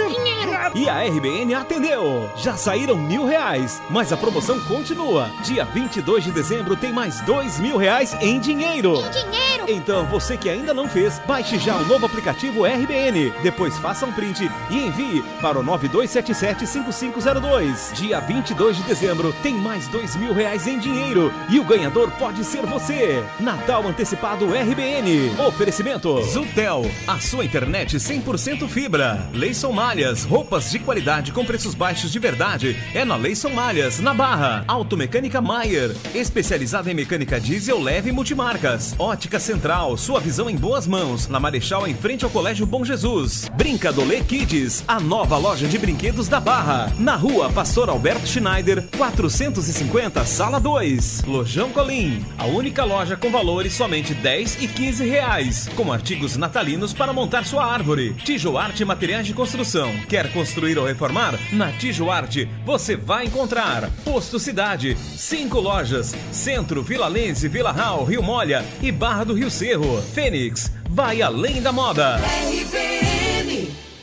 [0.74, 2.28] E a RBN atendeu.
[2.36, 5.30] Já saíram mil reais, mas a promoção continua.
[5.44, 8.96] Dia 22 de dezembro tem mais dois mil reais em dinheiro.
[8.96, 9.64] Em dinheiro.
[9.68, 13.32] Então você que ainda não fez, baixe já o novo aplicativo RBN.
[13.42, 15.62] Depois faça um print e envie para o
[16.06, 17.92] 92775502.
[17.94, 22.44] Dia 22 de dezembro tem mais dois mil reais em dinheiro e o ganhador pode
[22.44, 23.22] ser você.
[23.38, 25.30] Natal antecipado RBN.
[25.46, 29.28] Oferecimento Zutel, a sua internet 100% fibra.
[29.32, 32.76] Leison Malhas, roupas de qualidade com preços baixos de verdade.
[32.94, 34.64] É na Leison Malhas, na Barra.
[34.66, 38.94] Automecânica Maier, especializada em mecânica diesel leve e multimarcas.
[38.98, 41.28] Ótica Central, sua visão em boas mãos.
[41.28, 43.50] Na Marechal, em frente ao Colégio Bom Jesus.
[43.56, 45.89] Brincadolê Kids, a nova loja de brinquedos
[46.28, 46.92] da Barra.
[46.98, 51.24] Na rua Pastor Alberto Schneider, 450, sala 2.
[51.26, 55.68] Lojão Colim, a única loja com valores somente 10 e 15 reais.
[55.74, 58.14] Com artigos natalinos para montar sua árvore.
[58.14, 59.92] Tijoarte Materiais de Construção.
[60.08, 61.34] Quer construir ou reformar?
[61.52, 63.90] Na Tijoarte você vai encontrar.
[64.04, 66.14] Posto Cidade, cinco lojas.
[66.30, 70.00] Centro, Vila Lense, Vila Real, Rio Molha e Barra do Rio Cerro.
[70.14, 72.20] Fênix, vai além da moda.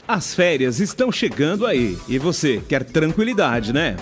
[0.08, 3.98] As férias estão chegando aí e você quer tranquilidade, né?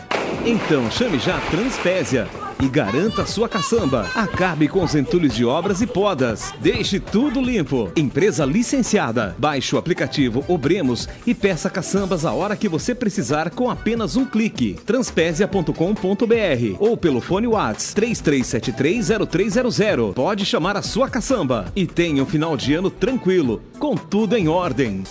[0.45, 2.27] Então chame já a Transpésia
[2.61, 4.07] e garanta sua caçamba.
[4.13, 6.53] Acabe com os entulhos de obras e podas.
[6.61, 7.91] Deixe tudo limpo.
[7.95, 9.35] Empresa licenciada.
[9.39, 14.25] Baixe o aplicativo Obremos e peça caçambas a hora que você precisar com apenas um
[14.25, 14.75] clique.
[14.85, 20.13] Transpésia.com.br ou pelo fone Whats 33730300.
[20.13, 24.47] Pode chamar a sua caçamba e tenha um final de ano tranquilo, com tudo em
[24.47, 25.03] ordem.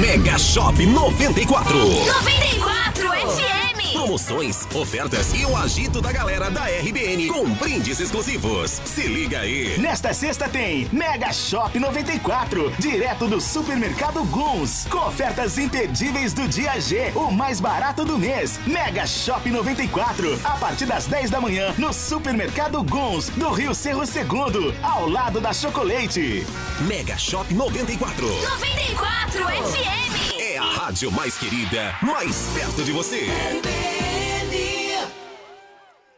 [0.00, 2.06] Mega Shop 94.
[2.06, 3.73] 94 FM.
[3.94, 8.82] Promoções, ofertas e o agito da galera da RBN com brindes exclusivos.
[8.84, 9.78] Se liga aí.
[9.78, 16.78] Nesta sexta tem Mega Shop 94, direto do Supermercado Guns, com ofertas imperdíveis do dia
[16.80, 18.58] G, o mais barato do mês.
[18.66, 24.04] Mega Shop 94, a partir das 10 da manhã no Supermercado Guns, do Rio Cerro
[24.04, 26.44] Segundo, ao lado da Chocolate.
[26.80, 28.26] Mega Shop 94.
[28.42, 30.33] 94 FM.
[30.54, 33.26] É a rádio mais querida, mais perto de você.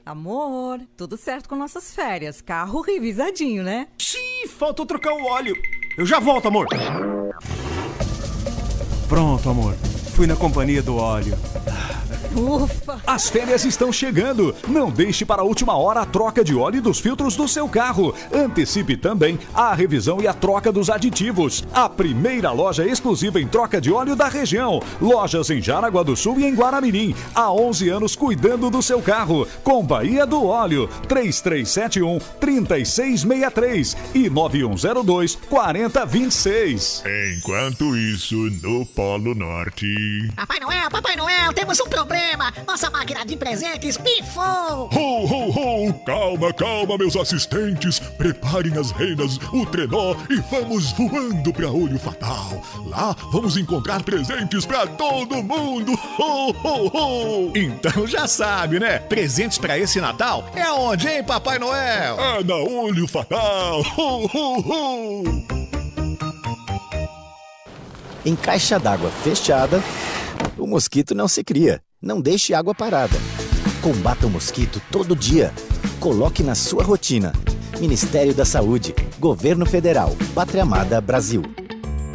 [0.04, 2.42] Amor, tudo certo com nossas férias.
[2.42, 3.88] Carro revisadinho, né?
[3.96, 5.56] Xiii, faltou trocar o óleo.
[5.96, 6.66] Eu já volto, amor.
[9.08, 9.74] Pronto, amor.
[10.14, 11.34] Fui na companhia do óleo.
[12.36, 13.00] Ufa!
[13.06, 14.54] As férias estão chegando.
[14.68, 18.14] Não deixe para a última hora a troca de óleo dos filtros do seu carro.
[18.32, 21.64] Antecipe também a revisão e a troca dos aditivos.
[21.72, 24.82] A primeira loja exclusiva em troca de óleo da região.
[25.00, 27.14] Lojas em Jaraguá do Sul e em Guaramirim.
[27.34, 29.48] Há 11 anos cuidando do seu carro.
[29.64, 30.88] Com Bahia do Óleo.
[31.08, 37.02] 3371 3663 e 9102 4026.
[37.38, 40.30] Enquanto isso, no Polo Norte.
[40.36, 42.25] Papai Noel, Papai Noel, temos um problema.
[42.66, 44.90] Nossa máquina de presentes pifou.
[44.92, 45.94] Ho, ho, ho!
[46.04, 47.98] Calma, calma, meus assistentes.
[47.98, 52.60] Preparem as renas, o trenó e vamos voando pra Olho Fatal.
[52.86, 55.92] Lá vamos encontrar presentes pra todo mundo.
[56.18, 57.52] Ho, ho, ho!
[57.56, 58.98] Então já sabe, né?
[58.98, 62.18] Presentes pra esse Natal é onde, hein, Papai Noel?
[62.20, 63.80] É na Olho Fatal.
[63.96, 65.46] Ho, ho, ho!
[68.24, 69.80] Em caixa d'água fechada,
[70.58, 71.80] o mosquito não se cria.
[72.00, 73.16] Não deixe água parada.
[73.80, 75.50] Combata o mosquito todo dia.
[75.98, 77.32] Coloque na sua rotina.
[77.80, 81.42] Ministério da Saúde, Governo Federal, Pátria Amada Brasil.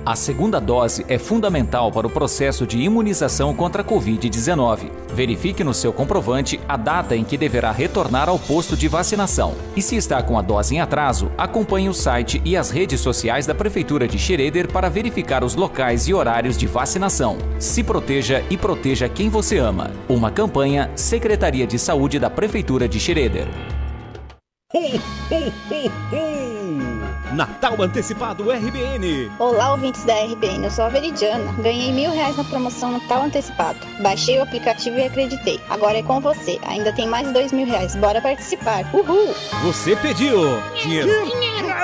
[0.04, 4.90] A segunda dose é fundamental para o processo de imunização contra a Covid-19.
[5.14, 9.54] Verifique no seu comprovante a data em que deverá retornar ao posto de vacinação.
[9.76, 13.46] E se está com a dose em atraso, acompanhe o site e as redes sociais
[13.46, 17.38] da Prefeitura de Xereder para verificar os locais e horários de vacinação.
[17.60, 19.92] Se proteja e proteja quem você ama.
[20.10, 23.48] Uma campanha Secretaria de Saúde da Prefeitura de Xereder.
[24.74, 26.61] Ho!
[27.34, 29.32] Natal Antecipado RBN.
[29.40, 31.52] Olá, ouvintes da RBN, eu sou a Veridiana.
[31.62, 33.80] Ganhei mil reais na promoção Natal Antecipado.
[34.02, 35.60] Baixei o aplicativo e acreditei.
[35.70, 36.60] Agora é com você.
[36.64, 37.96] Ainda tem mais dois mil reais.
[37.96, 38.84] Bora participar.
[38.94, 39.34] Uhul!
[39.64, 41.10] Você pediu dinheiro.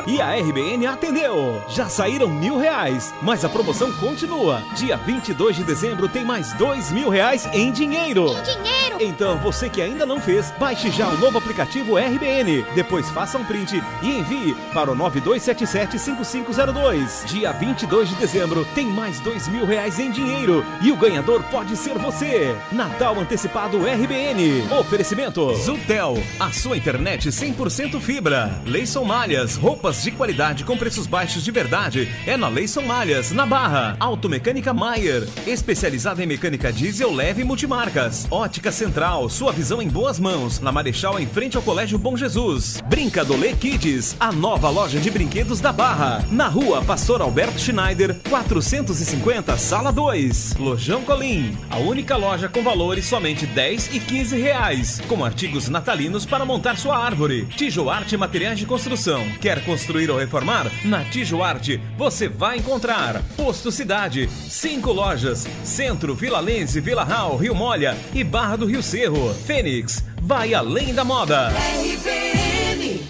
[0.06, 1.62] E a RBN atendeu.
[1.70, 4.62] Já saíram mil reais, mas a promoção continua.
[4.76, 8.28] Dia 22 de dezembro tem mais dois mil reais em dinheiro.
[8.44, 8.87] dinheiro!
[9.00, 12.66] Então você que ainda não fez, baixe já o novo aplicativo RBN.
[12.76, 17.26] Depois faça um print e envie para o 92775502.
[17.26, 21.78] Dia 22 de dezembro tem mais dois mil reais em dinheiro e o ganhador pode
[21.78, 22.56] ser você.
[22.72, 24.68] Natal antecipado RBN.
[24.80, 28.60] Oferecimento Zutel, a sua internet 100% fibra.
[28.66, 32.10] Leison Malhas, roupas de qualidade com preços baixos de verdade.
[32.26, 33.96] É na Leison Malhas, na Barra.
[34.00, 38.26] Automecânica Maier, especializada em mecânica diesel leve e multimarcas.
[38.32, 38.87] Ótica Central,
[39.30, 40.60] sua visão em boas mãos.
[40.60, 42.82] Na Marechal, em frente ao Colégio Bom Jesus.
[42.88, 46.26] Brincadolê Kids, a nova loja de brinquedos da Barra.
[46.32, 50.56] Na rua Pastor Alberto Schneider, 450, sala 2.
[50.58, 55.02] Lojão Colim, a única loja com valores somente 10 e 15 reais.
[55.08, 57.46] Com artigos natalinos para montar sua árvore.
[57.46, 59.24] Tijoarte Materiais de Construção.
[59.42, 60.72] Quer construir ou reformar?
[60.86, 63.22] Na Tijoarte você vai encontrar.
[63.36, 65.48] Posto Cidade, cinco lojas.
[65.64, 69.34] Centro, Vila Lense, Vila Real, Rio Molha e Barra do Rio Cerro.
[69.34, 71.50] Fênix, vai além da moda.
[71.50, 73.02] RBN.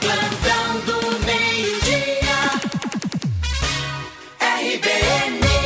[0.00, 2.38] Plantão meio-dia.
[4.40, 5.57] RBN.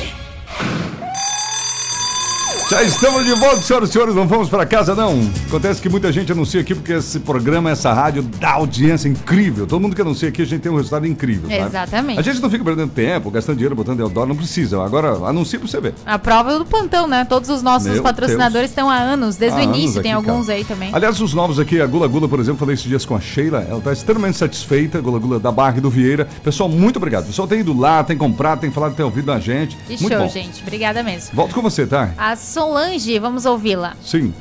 [2.72, 4.14] Já estamos de volta, senhoras e senhores.
[4.14, 5.20] Não vamos para casa, não.
[5.46, 9.66] Acontece que muita gente anuncia aqui porque esse programa, essa rádio dá audiência incrível.
[9.66, 11.50] Todo mundo que anuncia aqui, a gente tem um resultado incrível.
[11.50, 11.66] sabe?
[11.66, 12.18] Exatamente.
[12.18, 14.82] A gente não fica perdendo tempo, gastando dinheiro, botando Eldorado, não precisa.
[14.82, 15.92] Agora, anuncia pra você ver.
[16.06, 17.26] A prova do plantão, né?
[17.26, 20.46] Todos os nossos Meu patrocinadores estão há anos, desde Há o início, tem aqui, alguns
[20.46, 20.56] cara.
[20.56, 20.88] aí também.
[20.94, 23.66] Aliás, os novos aqui, a Gula Gula, por exemplo, falei esses dias com a Sheila,
[23.68, 26.26] ela está extremamente satisfeita, Gula Gula da Barra e do Vieira.
[26.42, 27.24] Pessoal, muito obrigado.
[27.24, 29.76] O pessoal tem ido lá, tem comprado, tem falado, tem ouvido a gente.
[29.86, 30.28] Que muito show, bom.
[30.30, 30.62] gente.
[30.62, 31.32] Obrigada mesmo.
[31.34, 32.14] Volto com você, tá?
[32.16, 33.94] A Solange, vamos ouvi-la.
[34.00, 34.32] Sim.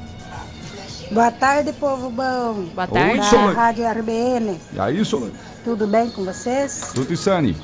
[1.11, 2.65] Boa tarde, povo bom.
[2.75, 3.13] Boa tarde.
[3.13, 3.55] Oi, Da Solange.
[3.55, 4.59] Rádio RBN.
[4.73, 5.33] E aí, Solange?
[5.63, 6.91] Tudo bem com vocês?
[6.93, 7.57] Tudo Sani.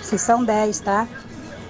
[0.00, 1.06] Vocês são 10, tá?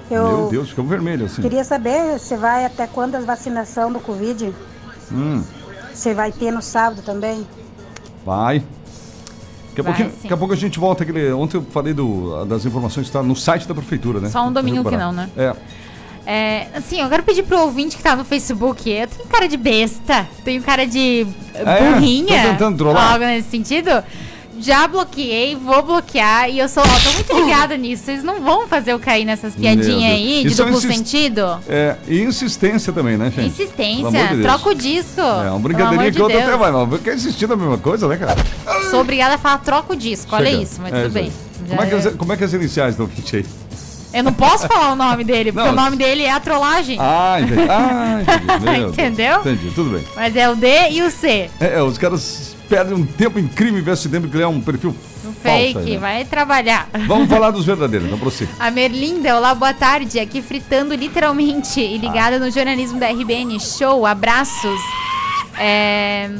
[0.08, 1.42] Eu Meu Deus, ficou vermelho assim.
[1.42, 4.54] queria saber se vai até quando a vacinação do Covid.
[5.10, 5.42] Hum,
[5.92, 7.44] Se vai ter no sábado também.
[8.24, 8.62] vai.
[9.74, 11.02] Daqui a, Vai, daqui a pouco a gente volta.
[11.02, 14.28] Aquele, ontem eu falei do, das informações que está no site da prefeitura, né?
[14.30, 15.28] Só um domingo que não, né?
[15.36, 15.56] É.
[16.24, 18.88] É, assim, eu quero pedir pro ouvinte que tá no Facebook.
[18.88, 21.26] Eu tenho cara de besta, tenho cara de
[21.64, 21.92] Ah, é?
[21.94, 22.42] burrinha.
[22.42, 23.12] Tô tentando trollar.
[23.14, 23.90] Algo nesse sentido.
[24.60, 28.04] Já bloqueei, vou bloquear e eu sou, ó, tô muito ligada nisso.
[28.04, 31.58] Vocês não vão fazer eu cair nessas piadinhas aí de Isso é duplo insist- sentido.
[31.68, 33.48] É, e insistência também, né, gente?
[33.48, 35.20] Insistência, de troca o disco.
[35.20, 36.48] É, um pelo amor brincadeirinho de que outro Deus.
[36.48, 38.36] até vai, mas quer insistir na mesma coisa, né, cara?
[38.90, 40.62] Sou obrigada a falar troca o disco, olha Chega.
[40.62, 41.32] isso, mas É, tudo bem.
[41.68, 43.44] Como é, que é- as, como é que as iniciais do kit aí?
[44.12, 45.72] Eu não posso falar o nome dele, porque Não.
[45.74, 46.98] o nome dele é a trollagem.
[47.00, 47.62] Ah, entendi.
[47.68, 48.84] Ah, entendi.
[48.92, 49.40] Entendeu?
[49.40, 50.04] Entendi, tudo bem.
[50.14, 51.50] Mas é o D e o C.
[51.60, 54.94] É, é, os caras perdem um tempo incrível investindo em criar um perfil
[55.44, 55.98] aí, fake, né?
[55.98, 56.88] vai trabalhar.
[57.06, 58.50] Vamos falar dos verdadeiros, então prossiga.
[58.58, 60.18] A Merlinda, olá, boa tarde.
[60.20, 62.38] Aqui fritando literalmente e ligada Ah.
[62.38, 63.58] no jornalismo da RBN.
[63.60, 64.80] Show, abraços.
[65.58, 66.30] É...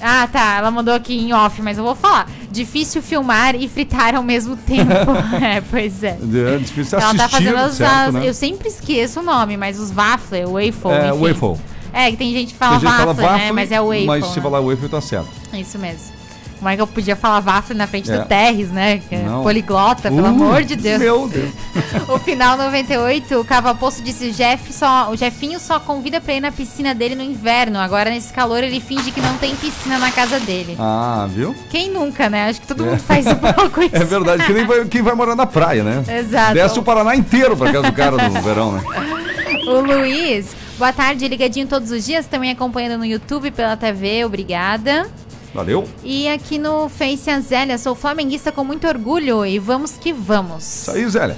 [0.00, 0.56] Ah, tá.
[0.58, 2.26] Ela mandou aqui em off, mas eu vou falar.
[2.52, 4.90] Difícil filmar e fritar ao mesmo tempo.
[5.42, 6.18] é, pois é.
[6.54, 8.28] É difícil Ela assistir, tá fazendo as, certo, as- né?
[8.28, 10.90] Eu sempre esqueço o nome, mas os waffle, o waffle.
[10.92, 11.18] É, enfim.
[11.40, 11.64] waffle.
[11.94, 13.32] É, que tem gente que fala Tem gente waffle, fala né?
[13.38, 14.06] waffle, Mas é waffle.
[14.06, 14.42] Mas se né?
[14.42, 15.28] falar waffle, tá certo.
[15.52, 16.21] Isso mesmo.
[16.62, 18.16] Como é que eu podia falar waffle na frente É.
[18.18, 18.98] do Terres, né?
[19.08, 19.42] Que é Não.
[19.42, 21.00] poliglota, pelo Uh, amor de Deus.
[21.00, 21.50] Meu Deus.
[22.08, 26.40] O final 98, o Cava Poço disse: Jeff só, o Jefinho só convida pra ir
[26.40, 27.80] na piscina dele no inverno.
[27.80, 30.76] Agora, nesse calor, ele finge que não tem piscina na casa dele.
[30.78, 31.52] Ah, viu?
[31.68, 32.48] Quem nunca, né?
[32.48, 32.90] Acho que todo É.
[32.90, 33.96] mundo faz um pouco isso.
[33.96, 36.04] É verdade, que nem vai, quem vai morar na praia, né?
[36.20, 36.54] Exato.
[36.54, 38.82] Desce o Paraná inteiro pra casa do cara no verão, né?
[39.66, 45.06] O Luiz, boa tarde, ligadinho todos os dias, também acompanhando no YouTube pela TV, obrigada.
[45.54, 45.86] Valeu.
[46.02, 50.64] E aqui no Face a Zélia, sou flamenguista com muito orgulho e vamos que vamos.
[50.64, 51.36] Isso aí, Zélia.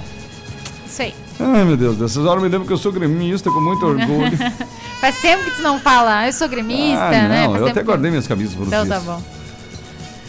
[0.85, 1.13] Isso aí.
[1.39, 4.37] Ai, meu Deus, dessas horas eu me lembro que eu sou gremista com muito orgulho.
[5.01, 7.41] Faz tempo que tu não fala, "Ah, eu sou gremista, ah, né?
[7.43, 9.03] não, Faz eu até que- guardei minhas camisas por Então dias.
[9.03, 9.21] tá bom.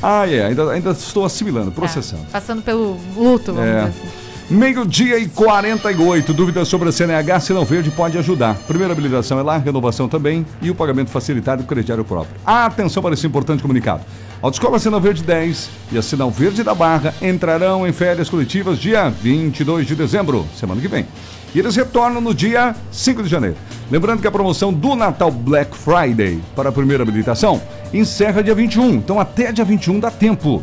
[0.03, 2.26] Ah, é, ainda, ainda estou assimilando, processando.
[2.32, 3.84] Passando pelo luto, vamos É.
[3.87, 4.26] dizer assim.
[4.49, 6.33] Meio-dia e 48.
[6.33, 8.55] Dúvidas sobre a CNH, Sinal Verde pode ajudar.
[8.55, 12.37] Primeira habilitação é lá, renovação também e o pagamento facilitado com crediário próprio.
[12.47, 14.05] Atenção para esse importante comunicado.
[14.41, 19.11] Autoescola Sinal Verde 10 e a Sinal Verde da Barra entrarão em férias coletivas dia
[19.11, 21.05] 22 de dezembro, semana que vem.
[21.53, 23.57] E eles retornam no dia 5 de janeiro.
[23.91, 27.61] Lembrando que a promoção do Natal Black Friday para a primeira habilitação
[27.93, 28.95] encerra dia 21.
[28.95, 30.63] Então até dia 21 dá tempo.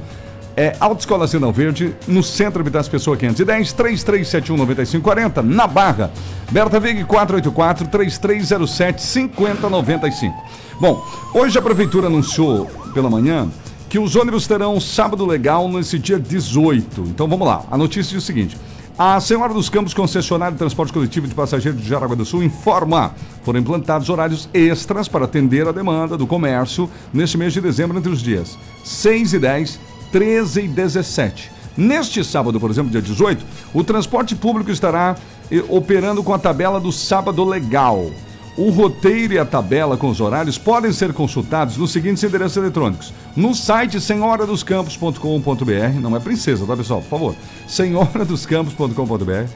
[0.55, 6.11] É Autoescola Sinal Verde, no centro Habitats Pessoa 510, 3371-9540, na Barra.
[6.51, 10.35] Berta Vig 484 3307 5095.
[10.79, 13.49] Bom, hoje a Prefeitura anunciou pela manhã
[13.89, 17.01] que os ônibus terão sábado legal nesse dia 18.
[17.01, 17.63] Então vamos lá.
[17.71, 18.57] A notícia diz o seguinte.
[18.95, 23.15] A Senhora dos Campos, concessionária de transporte coletivo de passageiros de Jaraguá do Sul, informa:
[23.43, 28.11] foram implantados horários extras para atender a demanda do comércio neste mês de dezembro entre
[28.11, 29.79] os dias 6 e 10,
[30.13, 31.51] 13 e 17.
[31.75, 33.43] Neste sábado, por exemplo, dia 18,
[33.73, 35.15] o transporte público estará
[35.51, 38.11] eh, operando com a tabela do sábado legal.
[38.55, 43.11] O roteiro e a tabela com os horários podem ser consultados nos seguintes endereços eletrônicos.
[43.35, 47.01] No site senhoradoscampos.com.br, não é princesa, tá pessoal?
[47.01, 47.35] Por favor.
[47.67, 49.49] senhoradoscampos.com.br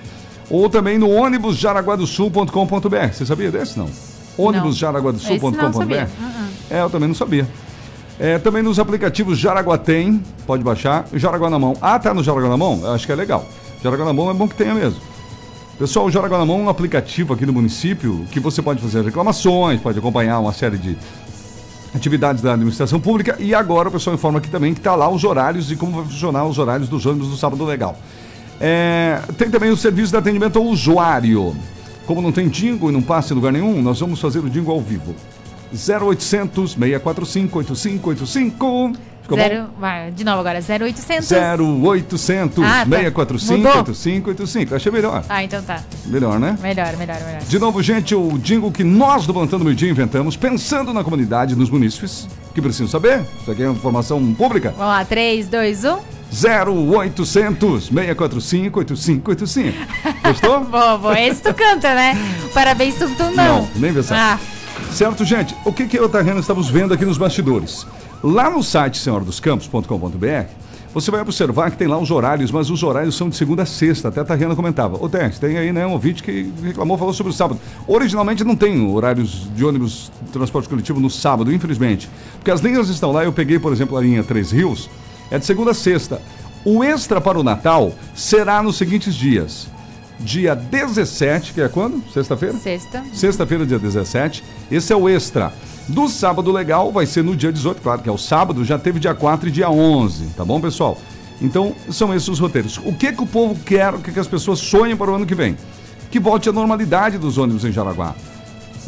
[0.50, 3.14] ou também no ônibusjaraguadosul.com.br.
[3.14, 3.88] Você sabia desse, não?
[4.36, 5.84] Ônibusjaraguadosul.com.br.
[5.84, 6.48] Uh-uh.
[6.72, 7.48] É, eu também não sabia.
[8.20, 11.06] É, também nos aplicativos Jaraguá tem, pode baixar.
[11.14, 11.76] Jaraguá na mão.
[11.82, 12.80] Ah, tá no Jaraguá na mão?
[12.84, 13.46] Eu acho que é legal.
[13.84, 15.00] Jaraguá na mão é bom que tenha mesmo.
[15.78, 19.04] Pessoal, o Jaraguá na mão é um aplicativo aqui no município que você pode fazer
[19.04, 20.98] reclamações, pode acompanhar uma série de
[21.94, 25.24] atividades da administração pública e agora o pessoal informa aqui também que está lá os
[25.24, 27.96] horários e como vai funcionar os horários dos ônibus do sábado legal.
[28.60, 31.56] É, tem também o serviço de atendimento ao usuário.
[32.08, 34.74] Como não tem jingle e não passa em lugar nenhum, nós vamos fazer o jingle
[34.74, 35.14] ao vivo.
[35.74, 38.94] 0800 645 8585.
[39.22, 39.44] Ficou bom?
[39.44, 41.30] Zero, vai, de novo agora, 0800.
[41.32, 42.98] 0800 Ah, tá.
[42.98, 43.78] 645 Mudou.
[43.80, 44.76] 8585.
[44.76, 45.24] Achei melhor.
[45.28, 45.82] Ah, então tá.
[46.06, 46.58] Melhor, né?
[46.62, 47.42] Melhor, melhor, melhor.
[47.42, 51.58] De novo, gente, o jingle que nós do Plantando Meio Dia inventamos, pensando na comunidade,
[51.58, 53.22] nos munícipes, que precisam saber.
[53.42, 54.74] Isso aqui é informação pública.
[54.78, 55.06] Vamos lá, um.
[55.06, 55.98] 3, 2, 1.
[56.30, 59.78] 0800 645 8585.
[60.24, 60.60] Gostou?
[60.66, 61.20] Boa, boa.
[61.20, 62.18] Esse tu canta, né?
[62.54, 63.62] Parabéns, tu, tu não.
[63.62, 64.16] Não, nem pensar.
[64.36, 64.40] Ah,
[64.92, 65.56] Certo, gente?
[65.64, 67.86] O que, que eu e o Tarreno estamos vendo aqui nos bastidores?
[68.24, 70.48] Lá no site senhoradoscampos.com.br,
[70.92, 73.66] você vai observar que tem lá os horários, mas os horários são de segunda a
[73.68, 74.08] sexta.
[74.08, 74.98] Até a comentava.
[75.00, 77.60] Ô, Tess, tem aí né, um ouvinte que reclamou, falou sobre o sábado.
[77.88, 82.10] Originalmente não tem horários de ônibus de transporte coletivo no sábado, infelizmente.
[82.38, 84.90] Porque as linhas estão lá, eu peguei, por exemplo, a linha Três Rios,
[85.30, 86.20] é de segunda a sexta.
[86.66, 89.68] O extra para o Natal será nos seguintes dias.
[90.20, 92.04] Dia 17, que é quando?
[92.12, 92.58] Sexta-feira?
[92.58, 93.04] sexta.
[93.14, 94.44] Sexta-feira, dia 17.
[94.72, 95.54] Esse é o extra.
[95.88, 99.00] Do sábado legal vai ser no dia 18, claro que é o sábado, já teve
[99.00, 100.98] dia 4 e dia 11, tá bom, pessoal?
[101.42, 102.78] Então, são esses os roteiros.
[102.84, 105.26] O que que o povo quer, o que que as pessoas sonham para o ano
[105.26, 105.56] que vem?
[106.12, 108.16] Que volte a normalidade dos ônibus em Jaraguá.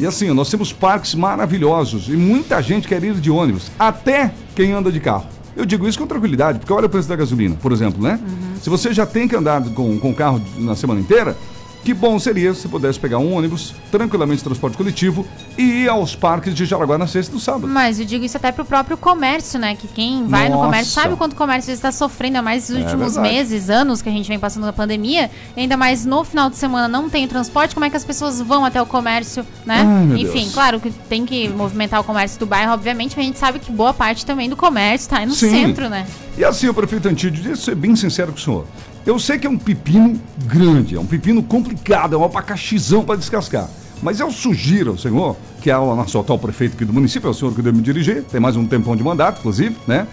[0.00, 4.72] E assim, nós temos parques maravilhosos e muita gente quer ir de ônibus, até quem
[4.72, 5.26] anda de carro.
[5.60, 8.18] Eu digo isso com tranquilidade, porque olha o preço da gasolina, por exemplo, né?
[8.62, 11.36] Se você já tem que andar com, com carro na semana inteira,
[11.84, 15.26] que bom seria se pudesse pegar um ônibus, tranquilamente transporte coletivo,
[15.56, 17.66] e ir aos parques de Jaraguá na sexta e no sábado.
[17.68, 19.74] Mas eu digo isso até pro próprio comércio, né?
[19.74, 20.66] Que quem vai no Nossa.
[20.66, 23.34] comércio sabe o quanto o comércio está sofrendo, ainda mais nos É últimos verdade.
[23.34, 25.30] meses, anos que a gente vem passando na pandemia.
[25.56, 28.64] Ainda mais no final de semana não tem transporte, como é que as pessoas vão
[28.64, 29.82] até o comércio, né?
[30.12, 30.54] Ai, Enfim, Deus.
[30.54, 33.72] claro que tem que movimentar o comércio do bairro, obviamente, mas a gente sabe que
[33.72, 35.50] boa parte também do comércio tá aí no Sim.
[35.50, 36.06] centro, né?
[36.36, 38.66] E assim, o prefeito Antídio, deixa eu ser bem sincero com o senhor.
[39.06, 43.16] Eu sei que é um pepino grande, é um pepino complicado, é um abacaxizão para
[43.16, 43.68] descascar.
[44.02, 47.30] Mas eu sugiro ao senhor, que é o nosso atual prefeito aqui do município, é
[47.30, 50.06] o senhor que deve me dirigir, tem mais um tempão de mandato, inclusive, né?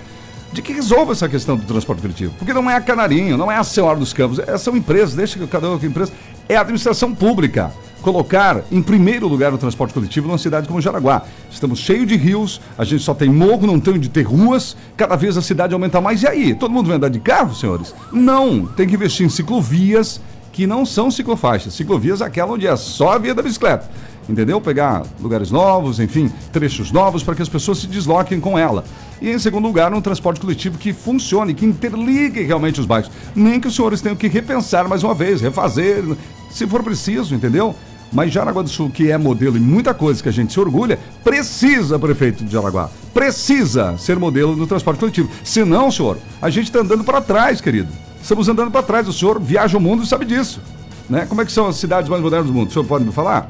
[0.53, 2.33] De que resolva essa questão do transporte coletivo.
[2.37, 5.37] Porque não é a Canarinho, não é a Senhora dos Campos, é, são empresas, deixa
[5.37, 6.11] que cada uma empresa.
[6.47, 7.71] É a administração pública.
[8.07, 11.23] Colocar em primeiro lugar o transporte coletivo numa cidade como Jaraguá.
[11.51, 15.17] Estamos cheios de rios, a gente só tem morro, não tem onde ter ruas, cada
[15.17, 16.23] vez a cidade aumenta mais.
[16.23, 16.55] E aí?
[16.55, 17.93] Todo mundo vai andar de carro, senhores?
[18.13, 20.21] Não, tem que investir em ciclovias
[20.53, 21.73] que não são ciclofaixas.
[21.73, 23.89] Ciclovias é aquela onde é só a via da bicicleta.
[24.29, 24.61] Entendeu?
[24.61, 28.85] Pegar lugares novos, enfim, trechos novos para que as pessoas se desloquem com ela.
[29.21, 33.11] E em segundo lugar, um transporte coletivo que funcione, que interligue realmente os bairros.
[33.35, 36.03] Nem que os senhores tenham que repensar mais uma vez, refazer,
[36.49, 37.75] se for preciso, entendeu?
[38.11, 40.99] Mas Jaraguá do Sul, que é modelo em muita coisa que a gente se orgulha,
[41.23, 45.29] precisa, prefeito de Jaraguá, precisa ser modelo no transporte coletivo.
[45.43, 47.89] Senão, senhor, a gente está andando para trás, querido.
[48.21, 49.07] Estamos andando para trás.
[49.07, 50.61] O senhor viaja o mundo e sabe disso.
[51.09, 51.25] Né?
[51.25, 52.69] Como é que são as cidades mais modernas do mundo?
[52.69, 53.49] O senhor pode me falar?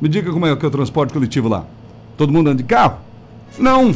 [0.00, 1.64] Me diga como é que é o transporte coletivo lá.
[2.16, 2.98] Todo mundo anda de carro?
[3.58, 3.94] Não.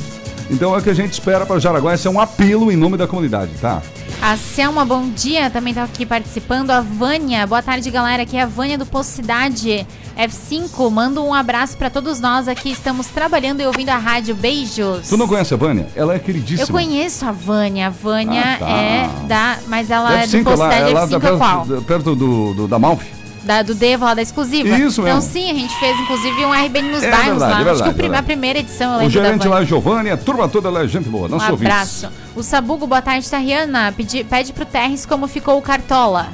[0.50, 1.94] Então é o que a gente espera para Jaraguá.
[1.94, 3.82] Esse é um apelo em nome da comunidade, tá?
[4.26, 6.70] A Selma, bom dia, também tá aqui participando.
[6.70, 8.22] A Vânia, boa tarde, galera.
[8.22, 10.90] Aqui é a Vânia do Poço Cidade F5.
[10.90, 12.70] Mando um abraço pra todos nós aqui.
[12.70, 14.34] Estamos trabalhando e ouvindo a rádio.
[14.34, 15.08] Beijos.
[15.10, 15.88] Tu não conhece a Vânia?
[15.94, 16.62] Ela é queridíssima.
[16.66, 17.88] Eu conheço a Vânia.
[17.88, 18.68] A Vânia Ah, tá.
[18.70, 19.58] é da.
[19.66, 21.66] Mas ela é do F5, ela, Cidade ela F5 tá é qual?
[21.66, 23.23] perto, perto do, do- da Malfi.
[23.44, 24.68] Da, do Devo lá da exclusiva.
[24.70, 25.30] Isso Então, mesmo.
[25.30, 27.48] sim, a gente fez inclusive um RBN nos É bairros verdade, lá.
[27.48, 28.18] é Acho que verdade, o prim- verdade.
[28.18, 29.62] a primeira edição eu O gerente lá.
[29.64, 31.26] Giovanni, a turma toda lá é gente boa.
[31.26, 31.70] Um Nosso ouvinte.
[31.70, 32.08] abraço.
[32.34, 33.92] O Sabugo, boa tarde, Tariana.
[33.94, 36.28] Pedi, pede pro Terres como ficou o Cartola.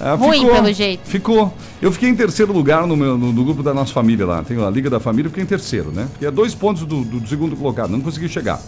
[0.00, 1.00] Ah, Ruim, ficou, pelo jeito.
[1.04, 1.54] Ficou.
[1.82, 4.42] Eu fiquei em terceiro lugar no, meu, no, no grupo da nossa família lá.
[4.42, 6.06] Tem a Liga da Família, eu fiquei em terceiro, né?
[6.10, 8.58] Porque é dois pontos do, do segundo colocado, não consegui chegar.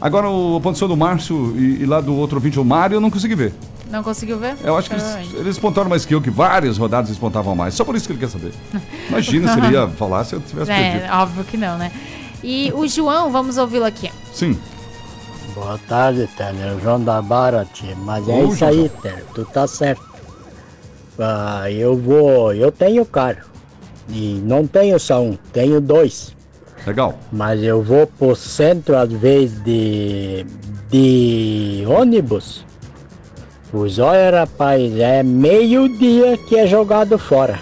[0.00, 3.00] Agora o- a pontuação do Márcio e, e lá do outro ouvinte, o Mário, eu
[3.00, 3.52] não consegui ver.
[3.90, 4.54] Não conseguiu ver?
[4.62, 7.72] Eu acho que eles, eles pontuaram mais que eu, que várias rodadas eles pontavam mais.
[7.74, 8.52] Só por isso que ele quer saber.
[9.08, 11.04] Imagina se ele ia falar se eu tivesse perdido.
[11.04, 11.90] É, óbvio que não, né?
[12.44, 14.10] E o João, vamos ouvi-lo aqui.
[14.32, 14.58] Sim.
[15.54, 16.76] Boa tarde, Teller.
[16.76, 17.96] O João da Barra, tia.
[18.04, 19.24] Mas é Ô, isso aí, Teller.
[19.34, 20.02] Tu tá certo.
[21.18, 22.52] Ah, eu vou.
[22.52, 23.38] Eu tenho carro.
[24.10, 26.36] E não tenho só um, tenho dois.
[26.86, 27.18] Legal.
[27.32, 30.46] Mas eu vou pro centro às vezes de.
[30.90, 32.64] de ônibus.
[33.72, 37.58] Os olha, rapaz, é meio-dia que é jogado fora.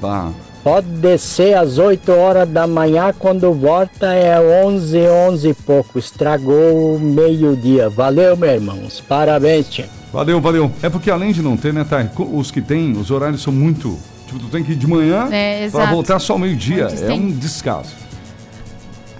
[0.00, 0.30] Tá.
[0.62, 4.98] Pode descer às 8 horas da manhã, quando volta é 11,
[5.30, 5.98] 11 e pouco.
[5.98, 7.88] Estragou o meio-dia.
[7.88, 8.78] Valeu, meu irmão.
[9.08, 9.88] Parabéns, tia.
[10.12, 10.70] Valeu, valeu.
[10.82, 12.10] É porque além de não ter, né, Thay?
[12.18, 13.96] Os que tem, os horários são muito.
[14.26, 16.88] Tipo, tu tem que ir de manhã É, para voltar só ao meio-dia.
[17.00, 17.94] É um descaso.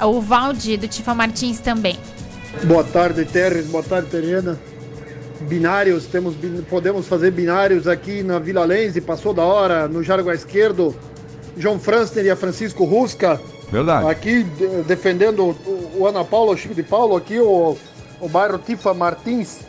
[0.04, 1.98] O Valde, do Tifa Martins também.
[2.64, 3.66] Boa tarde, Terres.
[3.66, 4.58] Boa tarde, Terena.
[5.42, 6.34] Binários, temos,
[6.68, 10.94] podemos fazer binários aqui na Vila Lense, passou da hora, no Jaraguá Esquerdo.
[11.58, 13.40] João Franster e a Francisco Rusca.
[13.70, 14.08] Verdade.
[14.08, 17.76] Aqui de- defendendo o, o Ana Paula, o Chico de Paulo, aqui o,
[18.20, 19.60] o bairro Tifa Martins.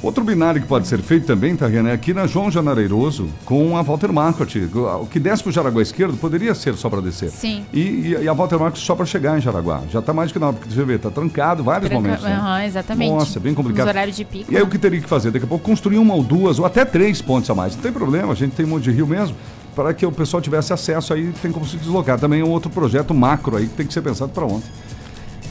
[0.00, 3.82] Outro binário que pode ser feito também, Tariana, é aqui na João Janareiroso com a
[3.82, 4.68] Walter Marcot.
[5.00, 7.30] O que desce pro Jaraguá esquerdo poderia ser só para descer.
[7.30, 7.64] Sim.
[7.72, 9.80] E, e- a Walter Marcot só para chegar em Jaraguá.
[9.92, 12.24] Já tá mais do que não, porque você vê, tá trancado vários Tranca- momentos.
[12.24, 12.34] né?
[12.34, 13.12] Aham, exatamente.
[13.12, 13.86] Nossa, bem complicado.
[13.86, 14.52] Nos horários de pico.
[14.52, 15.30] E aí o que teria que fazer?
[15.30, 17.76] Daqui a pouco construir uma ou duas, ou até três pontes a mais.
[17.76, 19.36] Não tem problema, a gente tem um monte de rio mesmo.
[19.76, 22.18] Para que o pessoal tivesse acesso aí, tem como se deslocar.
[22.18, 24.68] Também é um outro projeto macro aí que tem que ser pensado para ontem.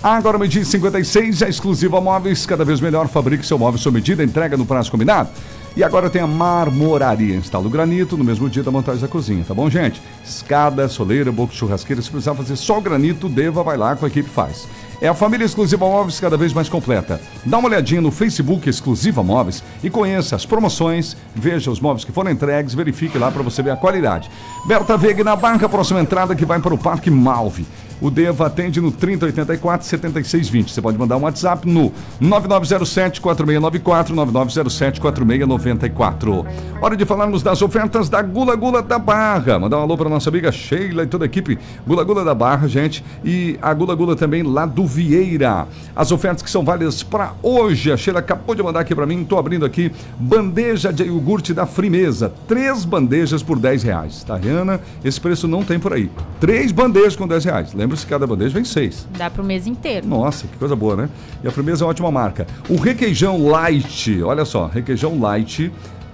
[0.03, 4.23] Agora, meio-dia e 56, a Exclusiva Móveis, cada vez melhor, fabrique seu móvel sob medida,
[4.23, 5.29] entrega no prazo combinado.
[5.77, 9.45] E agora tem a Marmoraria, instala o granito no mesmo dia da montagem da cozinha,
[9.47, 10.01] tá bom, gente?
[10.25, 14.03] Escada, soleira, boca de churrasqueira, se precisar fazer só o granito, Deva vai lá com
[14.03, 14.67] a equipe faz.
[14.99, 17.21] É a família Exclusiva Móveis cada vez mais completa.
[17.45, 22.11] Dá uma olhadinha no Facebook Exclusiva Móveis e conheça as promoções, veja os móveis que
[22.11, 24.31] foram entregues, verifique lá para você ver a qualidade.
[24.65, 27.67] Berta Veg na Barca, próxima entrada que vai para o Parque Malve.
[28.01, 30.73] O Deva atende no 3084 7620.
[30.73, 36.45] Você pode mandar um WhatsApp no 9907 4694 9907 4694.
[36.81, 39.59] Hora de falarmos das ofertas da Gula Gula da Barra.
[39.59, 42.67] Mandar um alô para nossa amiga Sheila e toda a equipe Gula Gula da Barra,
[42.67, 43.05] gente.
[43.23, 45.67] E a Gula Gula também lá do Vieira.
[45.95, 47.91] As ofertas que são válidas para hoje.
[47.91, 49.21] A Sheila acabou de mandar aqui para mim.
[49.21, 52.33] Estou abrindo aqui bandeja de iogurte da Frimeza.
[52.47, 54.23] Três bandejas por 10 reais.
[54.23, 54.81] Tá, Rihanna?
[55.05, 56.09] Esse preço não tem por aí.
[56.39, 57.73] Três bandejas com 10 reais.
[57.73, 59.07] Lembra-se que cada bandeja vem seis.
[59.17, 60.07] Dá pro mês inteiro.
[60.07, 61.09] Nossa, que coisa boa, né?
[61.43, 62.47] E a Frimeza é uma ótima marca.
[62.69, 65.71] O requeijão light, olha só, requeijão light.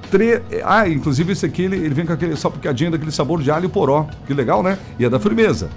[0.09, 0.41] Tre...
[0.63, 4.07] Ah, inclusive esse aqui ele, ele vem com aquele salpicadinho daquele sabor de alho poró.
[4.25, 4.77] Que legal, né?
[4.97, 5.69] E é da Frimeza.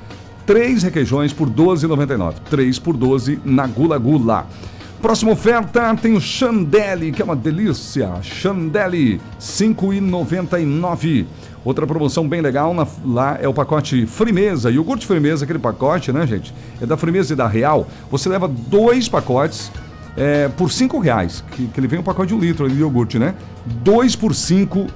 [0.46, 2.34] Três requeijões por R$ 12,99.
[2.48, 4.46] Três por 12 na Gula Gula.
[5.00, 8.20] Próxima oferta tem o Chandelle, que é uma delícia.
[8.22, 11.26] Chandelle, R$ 5,99.
[11.64, 14.70] Outra promoção bem legal na- lá é o pacote Frimeza.
[14.70, 16.54] Iogurte Frimeza, aquele pacote, né, gente?
[16.80, 17.86] É da Frimeza e da Real.
[18.10, 19.70] Você leva dois pacotes
[20.16, 21.44] é, por cinco reais.
[21.52, 23.34] Que, que ele vem um pacote de um litro de iogurte, né?
[23.66, 24.86] Dois por cinco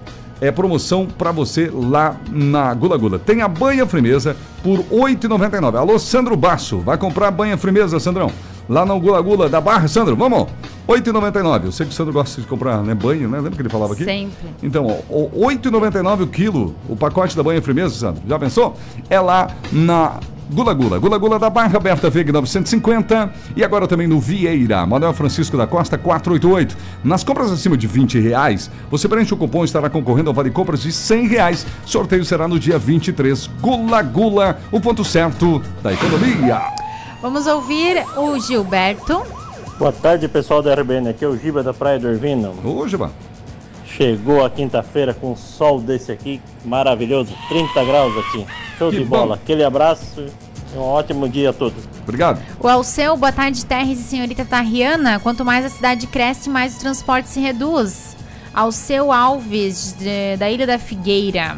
[0.40, 3.18] é promoção para você lá na Gula Gula.
[3.18, 5.76] Tem a banha Frimeza por R$ 8,99.
[5.78, 6.78] Alô, Sandro Basso.
[6.80, 8.30] Vai comprar banha Frimeza, Sandrão?
[8.68, 10.48] Lá na Gula Gula da Barra, Sandro, vamos?
[10.88, 11.64] R$ 8,99.
[11.64, 13.38] Eu sei que o Sandro gosta de comprar né, banho, né?
[13.38, 14.04] Lembra que ele falava aqui?
[14.04, 14.48] Sempre.
[14.62, 18.22] Então, ó, o R$ 8,99 o quilo, o pacote da banha Frimeza, Sandro.
[18.26, 18.76] Já pensou?
[19.10, 20.18] É lá na
[20.52, 20.98] Gula Gula.
[20.98, 23.32] Gula Gula da Barra, Berta Veg 950.
[23.56, 26.76] E agora também no Vieira, Manuel Francisco da Costa 488.
[27.02, 30.50] Nas compras acima de 20 reais, você preenche o cupom e estará concorrendo ao Vale
[30.50, 31.66] Compras de 100 reais.
[31.84, 33.50] Sorteio será no dia 23.
[33.60, 36.83] Gula Gula, o ponto certo da economia.
[37.24, 39.22] Vamos ouvir o Gilberto.
[39.78, 41.08] Boa tarde, pessoal da RBN.
[41.08, 42.54] Aqui é o Giba da Praia do Irvino.
[42.62, 43.10] Ô, Giba.
[43.86, 48.46] Chegou a quinta-feira com um sol desse aqui, maravilhoso, 30 graus aqui.
[48.76, 49.16] Show Que de bom.
[49.20, 49.36] bola.
[49.36, 50.20] Aquele abraço
[50.74, 51.82] e um ótimo dia a todos.
[52.02, 52.42] Obrigado.
[52.60, 55.18] O Alceu, boa tarde, Terres e senhorita Tariana.
[55.18, 58.14] Quanto mais a cidade cresce, mais o transporte se reduz.
[58.52, 61.56] Alceu Alves, de- da Ilha da Figueira.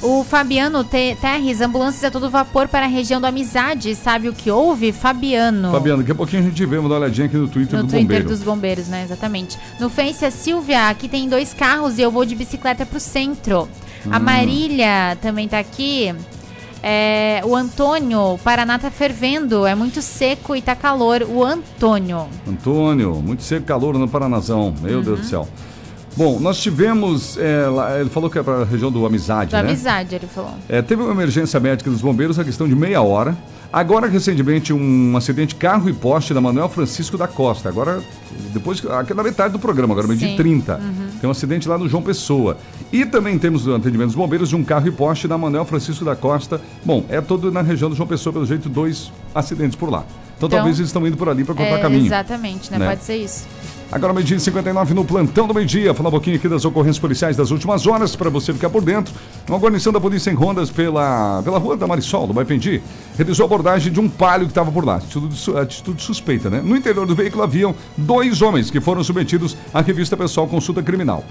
[0.00, 3.94] O Fabiano Te- Terres, ambulâncias a todo vapor para a região do Amizade.
[3.96, 4.92] Sabe o que houve?
[4.92, 5.72] Fabiano.
[5.72, 8.02] Fabiano, daqui a pouquinho a gente vê, uma olhadinha aqui no Twitter No do Twitter
[8.06, 8.28] Bombeiro.
[8.28, 9.02] dos bombeiros, né?
[9.02, 9.58] Exatamente.
[9.80, 13.68] No Face, a Silvia, aqui tem dois carros e eu vou de bicicleta pro centro.
[14.10, 14.20] A Hum.
[14.20, 16.14] Marília também tá aqui.
[16.80, 21.22] É, o Antônio, o Paraná tá fervendo, é muito seco e tá calor.
[21.28, 22.28] O Antônio.
[22.46, 24.72] Antônio, muito seco calor no Paranazão.
[24.80, 25.28] Meu Deus do Uhum.
[25.28, 25.48] céu.
[26.18, 27.38] Bom, nós tivemos.
[27.38, 29.68] é, lá- ele falou que é para a região do Amizade, Da né?
[29.68, 30.50] amizade, ele falou.
[30.68, 33.36] É, teve uma emergência médica dos bombeiros, a questão de meia hora.
[33.72, 37.68] Agora, recentemente, um acidente carro e poste da Manuel Francisco da Costa.
[37.68, 38.02] Agora,
[38.52, 40.74] depois, aqui na metade do programa, agora meio de 30.
[40.78, 41.08] Uhum.
[41.20, 42.56] Tem um acidente lá no João Pessoa.
[42.92, 46.04] E também temos o atendimento dos bombeiros de um carro e poste da Manuel Francisco
[46.04, 46.60] da Costa.
[46.84, 49.98] Bom, é todo na região do João Pessoa, pelo jeito, dois acidentes por lá.
[50.36, 52.06] Então, Então, talvez eles estão indo por ali para cortar É, caminho.
[52.06, 52.78] Exatamente, né?
[52.78, 52.88] né?
[52.88, 53.46] Pode ser isso.
[53.90, 55.94] Agora, meio-dia e 59 no plantão do meio-dia.
[55.94, 59.14] Falar um pouquinho aqui das ocorrências policiais das últimas horas, para você ficar por dentro.
[59.48, 62.82] Uma guarnição da polícia em rondas pela, pela rua da Marisol, do Baipendi,
[63.16, 64.96] realizou a abordagem de um palio que estava por lá.
[64.96, 66.60] Atitude, atitude suspeita, né?
[66.62, 71.24] No interior do veículo haviam dois homens que foram submetidos à revista pessoal Consulta Criminal.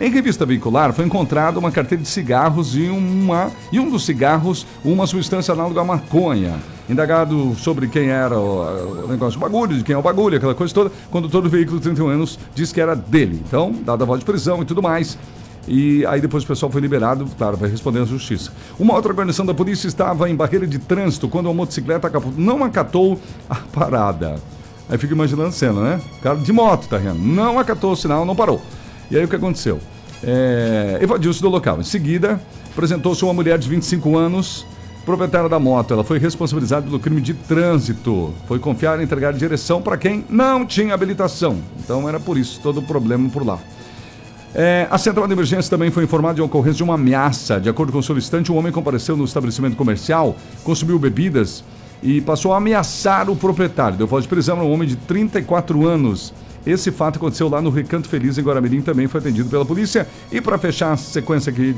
[0.00, 4.66] Em revista veicular foi encontrada uma carteira de cigarros e, uma, e um dos cigarros
[4.82, 6.54] uma substância análoga à maconha.
[6.88, 10.54] Indagado sobre quem era o, o negócio do bagulho, de quem é o bagulho, aquela
[10.54, 13.42] coisa toda, condutor do veículo de 31 anos disse que era dele.
[13.46, 15.18] Então, dada a voz de prisão e tudo mais.
[15.68, 18.50] E aí depois o pessoal foi liberado, claro, vai responder à justiça.
[18.78, 23.20] Uma outra guarnição da polícia estava em barreira de trânsito quando uma motocicleta não acatou
[23.50, 24.36] a parada.
[24.88, 26.00] Aí fica imaginando a cena, né?
[26.18, 27.18] O cara de moto, tá vendo?
[27.18, 28.62] Não acatou o sinal, não parou.
[29.10, 29.80] E aí o que aconteceu?
[30.22, 31.80] É, Evadiu-se do local.
[31.80, 32.40] Em seguida,
[32.70, 34.66] apresentou-se uma mulher de 25 anos,
[35.04, 35.92] proprietária da moto.
[35.92, 38.32] Ela foi responsabilizada pelo crime de trânsito.
[38.46, 41.58] Foi confiar e entregar direção para quem não tinha habilitação.
[41.82, 43.58] Então era por isso todo o problema por lá.
[44.54, 47.60] É, a central de emergência também foi informada de ocorrência de uma ameaça.
[47.60, 51.64] De acordo com o solicitante, um homem compareceu no estabelecimento comercial, consumiu bebidas
[52.02, 53.96] e passou a ameaçar o proprietário.
[53.96, 56.32] Deu voz de prisão a um homem de 34 anos.
[56.66, 60.06] Esse fato aconteceu lá no Recanto Feliz, em Guaramirim, também foi atendido pela polícia.
[60.30, 61.74] E para fechar a sequência aqui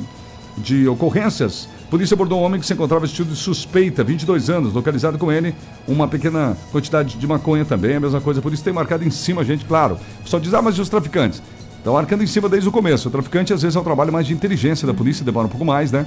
[0.56, 4.72] de ocorrências, a polícia abordou um homem que se encontrava vestido de suspeita, 22 anos,
[4.72, 5.54] localizado com ele
[5.86, 8.40] uma pequena quantidade de maconha também, a mesma coisa.
[8.40, 9.98] A polícia tem marcado em cima, gente, claro.
[10.24, 11.42] Só diz, ah, mas e os traficantes?
[11.78, 13.08] Estão marcando em cima desde o começo.
[13.08, 15.64] O traficante, às vezes, é um trabalho mais de inteligência da polícia, demora um pouco
[15.64, 16.06] mais, né?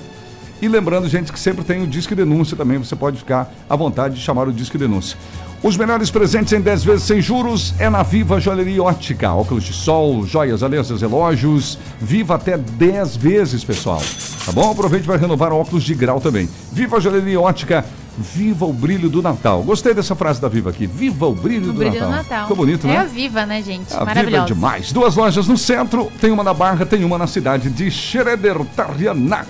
[0.62, 2.78] E lembrando, gente, que sempre tem o Disque Denúncia também.
[2.78, 5.18] Você pode ficar à vontade de chamar o Disque Denúncia.
[5.62, 9.34] Os melhores presentes em 10 vezes sem juros é na Viva Joalheria Ótica.
[9.34, 11.78] Óculos de sol, joias, alianças, relógios.
[12.00, 14.02] Viva até 10 vezes, pessoal.
[14.46, 14.72] Tá bom?
[14.72, 16.48] Aproveite para renovar óculos de grau também.
[16.72, 17.84] Viva Joalheria Ótica.
[18.18, 19.62] Viva o brilho do Natal.
[19.64, 20.86] Gostei dessa frase da Viva aqui.
[20.88, 22.10] Viva o brilho, O do, brilho Natal.
[22.10, 22.42] do Natal.
[22.44, 22.98] Ficou bonito, é né?
[23.00, 23.88] a Viva, né, gente?
[23.94, 24.46] A Viva é Maravilhosa.
[24.46, 24.92] demais.
[24.94, 29.46] Duas lojas no centro, tem uma na Barra, tem uma na cidade de Schroeder, Tariana.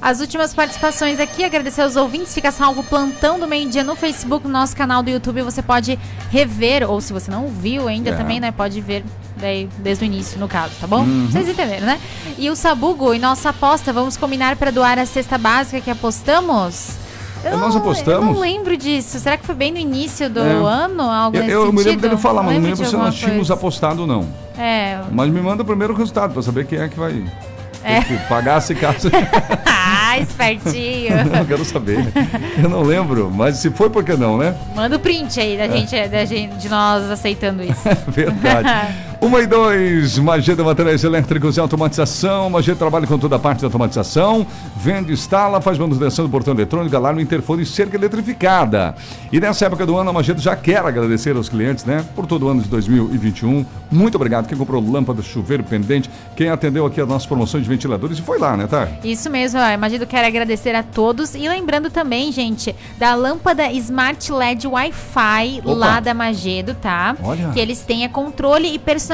[0.00, 4.46] As últimas participações aqui, agradecer aos ouvintes, fica salvo o plantão do meio-dia no Facebook,
[4.46, 5.98] no nosso canal do YouTube, você pode
[6.30, 8.14] rever, ou se você não viu ainda É.
[8.14, 9.04] também, né, pode ver
[9.36, 11.00] daí, desde o início, no caso, tá bom?
[11.00, 11.28] Uhum.
[11.30, 12.00] Vocês entenderam, né?
[12.38, 16.90] E o Sabugo, e nossa aposta, vamos combinar para doar a cesta básica que apostamos?
[17.44, 18.24] É, nós Eu apostamos?
[18.34, 19.18] não lembro disso.
[19.20, 20.42] Será que foi bem no início do É.
[20.52, 21.02] ano?
[21.02, 23.54] Algo Eu, eu me lembro dele falar, mas não Lembro se nós tínhamos coisa.
[23.54, 24.28] apostado ou não.
[24.56, 24.98] É.
[25.12, 27.24] Mas me manda primeiro o resultado pra saber quem é que vai
[27.84, 28.00] É.
[28.00, 29.08] ter que pagar se caso.
[29.66, 31.14] ah, espertinho.
[31.38, 31.98] eu quero saber.
[32.62, 34.54] Eu não lembro, mas se foi, por que não, né?
[34.74, 35.70] Manda o print aí da É.
[35.70, 37.82] gente, da gente, de nós aceitando isso.
[38.08, 38.68] Verdade.
[39.20, 42.48] Uma e dois, Mageda Materiais Elétricos e Automatização.
[42.48, 44.46] Mageda trabalha com toda a parte de automatização.
[44.76, 48.94] Vende, instala, faz manutenção do portão eletrônico, alarme, interfone e cerca eletrificada.
[49.32, 52.04] E nessa época do ano, a Mageda já quer agradecer aos clientes, né?
[52.14, 53.66] Por todo o ano de 2021.
[53.90, 54.46] Muito obrigado.
[54.46, 58.38] Quem comprou lâmpada, chuveiro, pendente, quem atendeu aqui as nossas promoções de ventiladores e foi
[58.38, 58.86] lá, né, tá?
[59.02, 64.30] Isso mesmo, ó, Imagino quero agradecer a todos e lembrando também, gente, da lâmpada Smart
[64.32, 67.16] LED Wi-Fi lá da Magedo, tá?
[67.20, 67.48] Olha.
[67.48, 69.07] Que eles têm a controle e personalização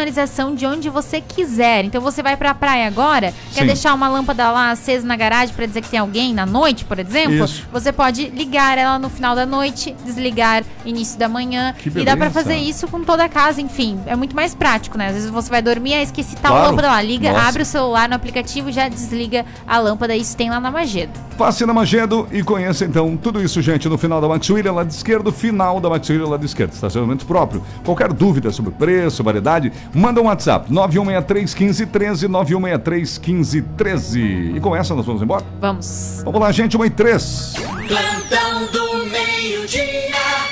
[0.57, 1.85] de onde você quiser.
[1.85, 3.67] Então você vai pra praia agora, quer Sim.
[3.67, 6.99] deixar uma lâmpada lá acesa na garagem pra dizer que tem alguém na noite, por
[6.99, 7.45] exemplo?
[7.45, 7.67] Isso.
[7.73, 12.15] Você pode ligar ela no final da noite, desligar início da manhã Que e dá
[12.17, 12.31] beleza.
[12.31, 15.09] fazer isso com toda a casa, enfim, é muito mais prático, né?
[15.09, 16.71] Às vezes você vai dormir, ah, esqueci tal Claro.
[16.71, 17.49] lâmpada lá, liga, Nossa.
[17.49, 20.15] abre o celular no aplicativo e já desliga a lâmpada.
[20.17, 21.13] Isso tem lá na Magedo.
[21.37, 24.91] Passe na Magedo e conheça então tudo isso, gente, no final da Max William, lado
[24.91, 27.61] esquerdo, final da Max William, lado esquerdo, estacionamento próprio.
[27.85, 34.57] Qualquer dúvida sobre preço, variedade, manda um WhatsApp, 91631513, 91631513.
[34.57, 35.45] E com essa nós vamos embora?
[35.61, 36.23] Vamos.
[36.25, 37.55] Vamos lá, gente, uma e três.
[37.89, 40.44] Plantão do meio-dia.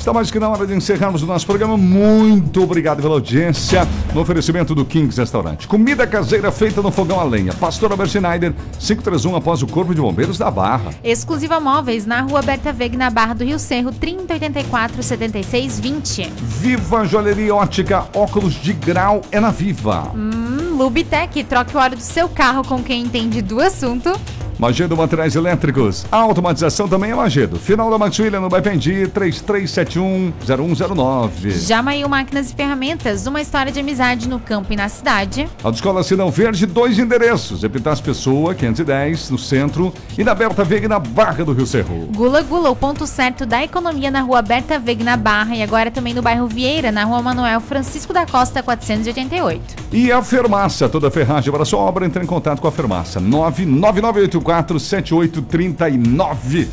[0.00, 1.76] Está mais que na hora de encerrarmos o nosso programa.
[1.76, 3.86] Muito obrigado pela audiência.
[4.14, 5.68] No oferecimento do Kings Restaurante.
[5.68, 7.52] Comida caseira feita no fogão a lenha.
[7.52, 10.90] Pastor Albert Schneider, 531 após o Corpo de Bombeiros da Barra.
[11.04, 16.32] Exclusiva Móveis, na rua Berta Veg, na Barra do Rio Cerro, 3084 7620.
[16.38, 20.10] Viva Joalheria Ótica, óculos de grau é na Viva.
[20.14, 24.18] Hum, Lubitec, troque o óleo do seu carro com quem entende do assunto.
[24.60, 26.04] Magedo Materiais Elétricos.
[26.12, 27.58] A automatização também é Magedo.
[27.58, 31.66] Final da Maxwillian no Bipendi 33710109.
[31.66, 35.48] Jamaiu Máquinas e Ferramentas, uma história de amizade no campo e na cidade.
[35.64, 37.64] A Escola Sinão Verde, dois endereços.
[37.64, 39.94] Epitácio Pessoa, 510, no centro.
[40.18, 42.10] E na Berta Veg, na Barra do Rio Cerro.
[42.14, 45.56] Gula Gula, o ponto certo da economia na rua Berta Veg, na Barra.
[45.56, 49.76] E agora também no bairro Vieira, na rua Manuel Francisco da Costa, 488.
[49.90, 53.18] E a Fermaça, toda ferragem para sua obra, entre em contato com a Fermaça.
[53.20, 56.68] 99984 9847839.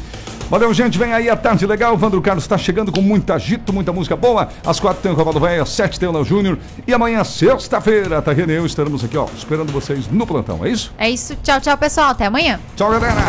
[0.50, 0.98] Valeu, gente.
[0.98, 1.98] Vem aí a tarde legal.
[1.98, 4.48] Vandro Carlos está chegando com muito agito, muita música boa.
[4.66, 6.58] Às quatro tem o Cavalo Velho, às sete tem o Léo Júnior.
[6.88, 10.66] E amanhã, sexta-feira, tá Renê, estaremos aqui, ó, esperando vocês no plantão.
[10.66, 10.94] É isso?
[10.98, 11.36] É isso.
[11.44, 12.12] Tchau, tchau, pessoal.
[12.12, 12.60] Até amanhã.
[12.76, 13.22] Tchau, galera.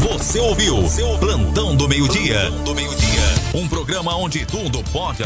[0.00, 0.86] Você ouviu?
[0.86, 2.50] Seu plantão do meio-dia.
[2.74, 2.90] Meio
[3.54, 5.22] um programa onde tudo pode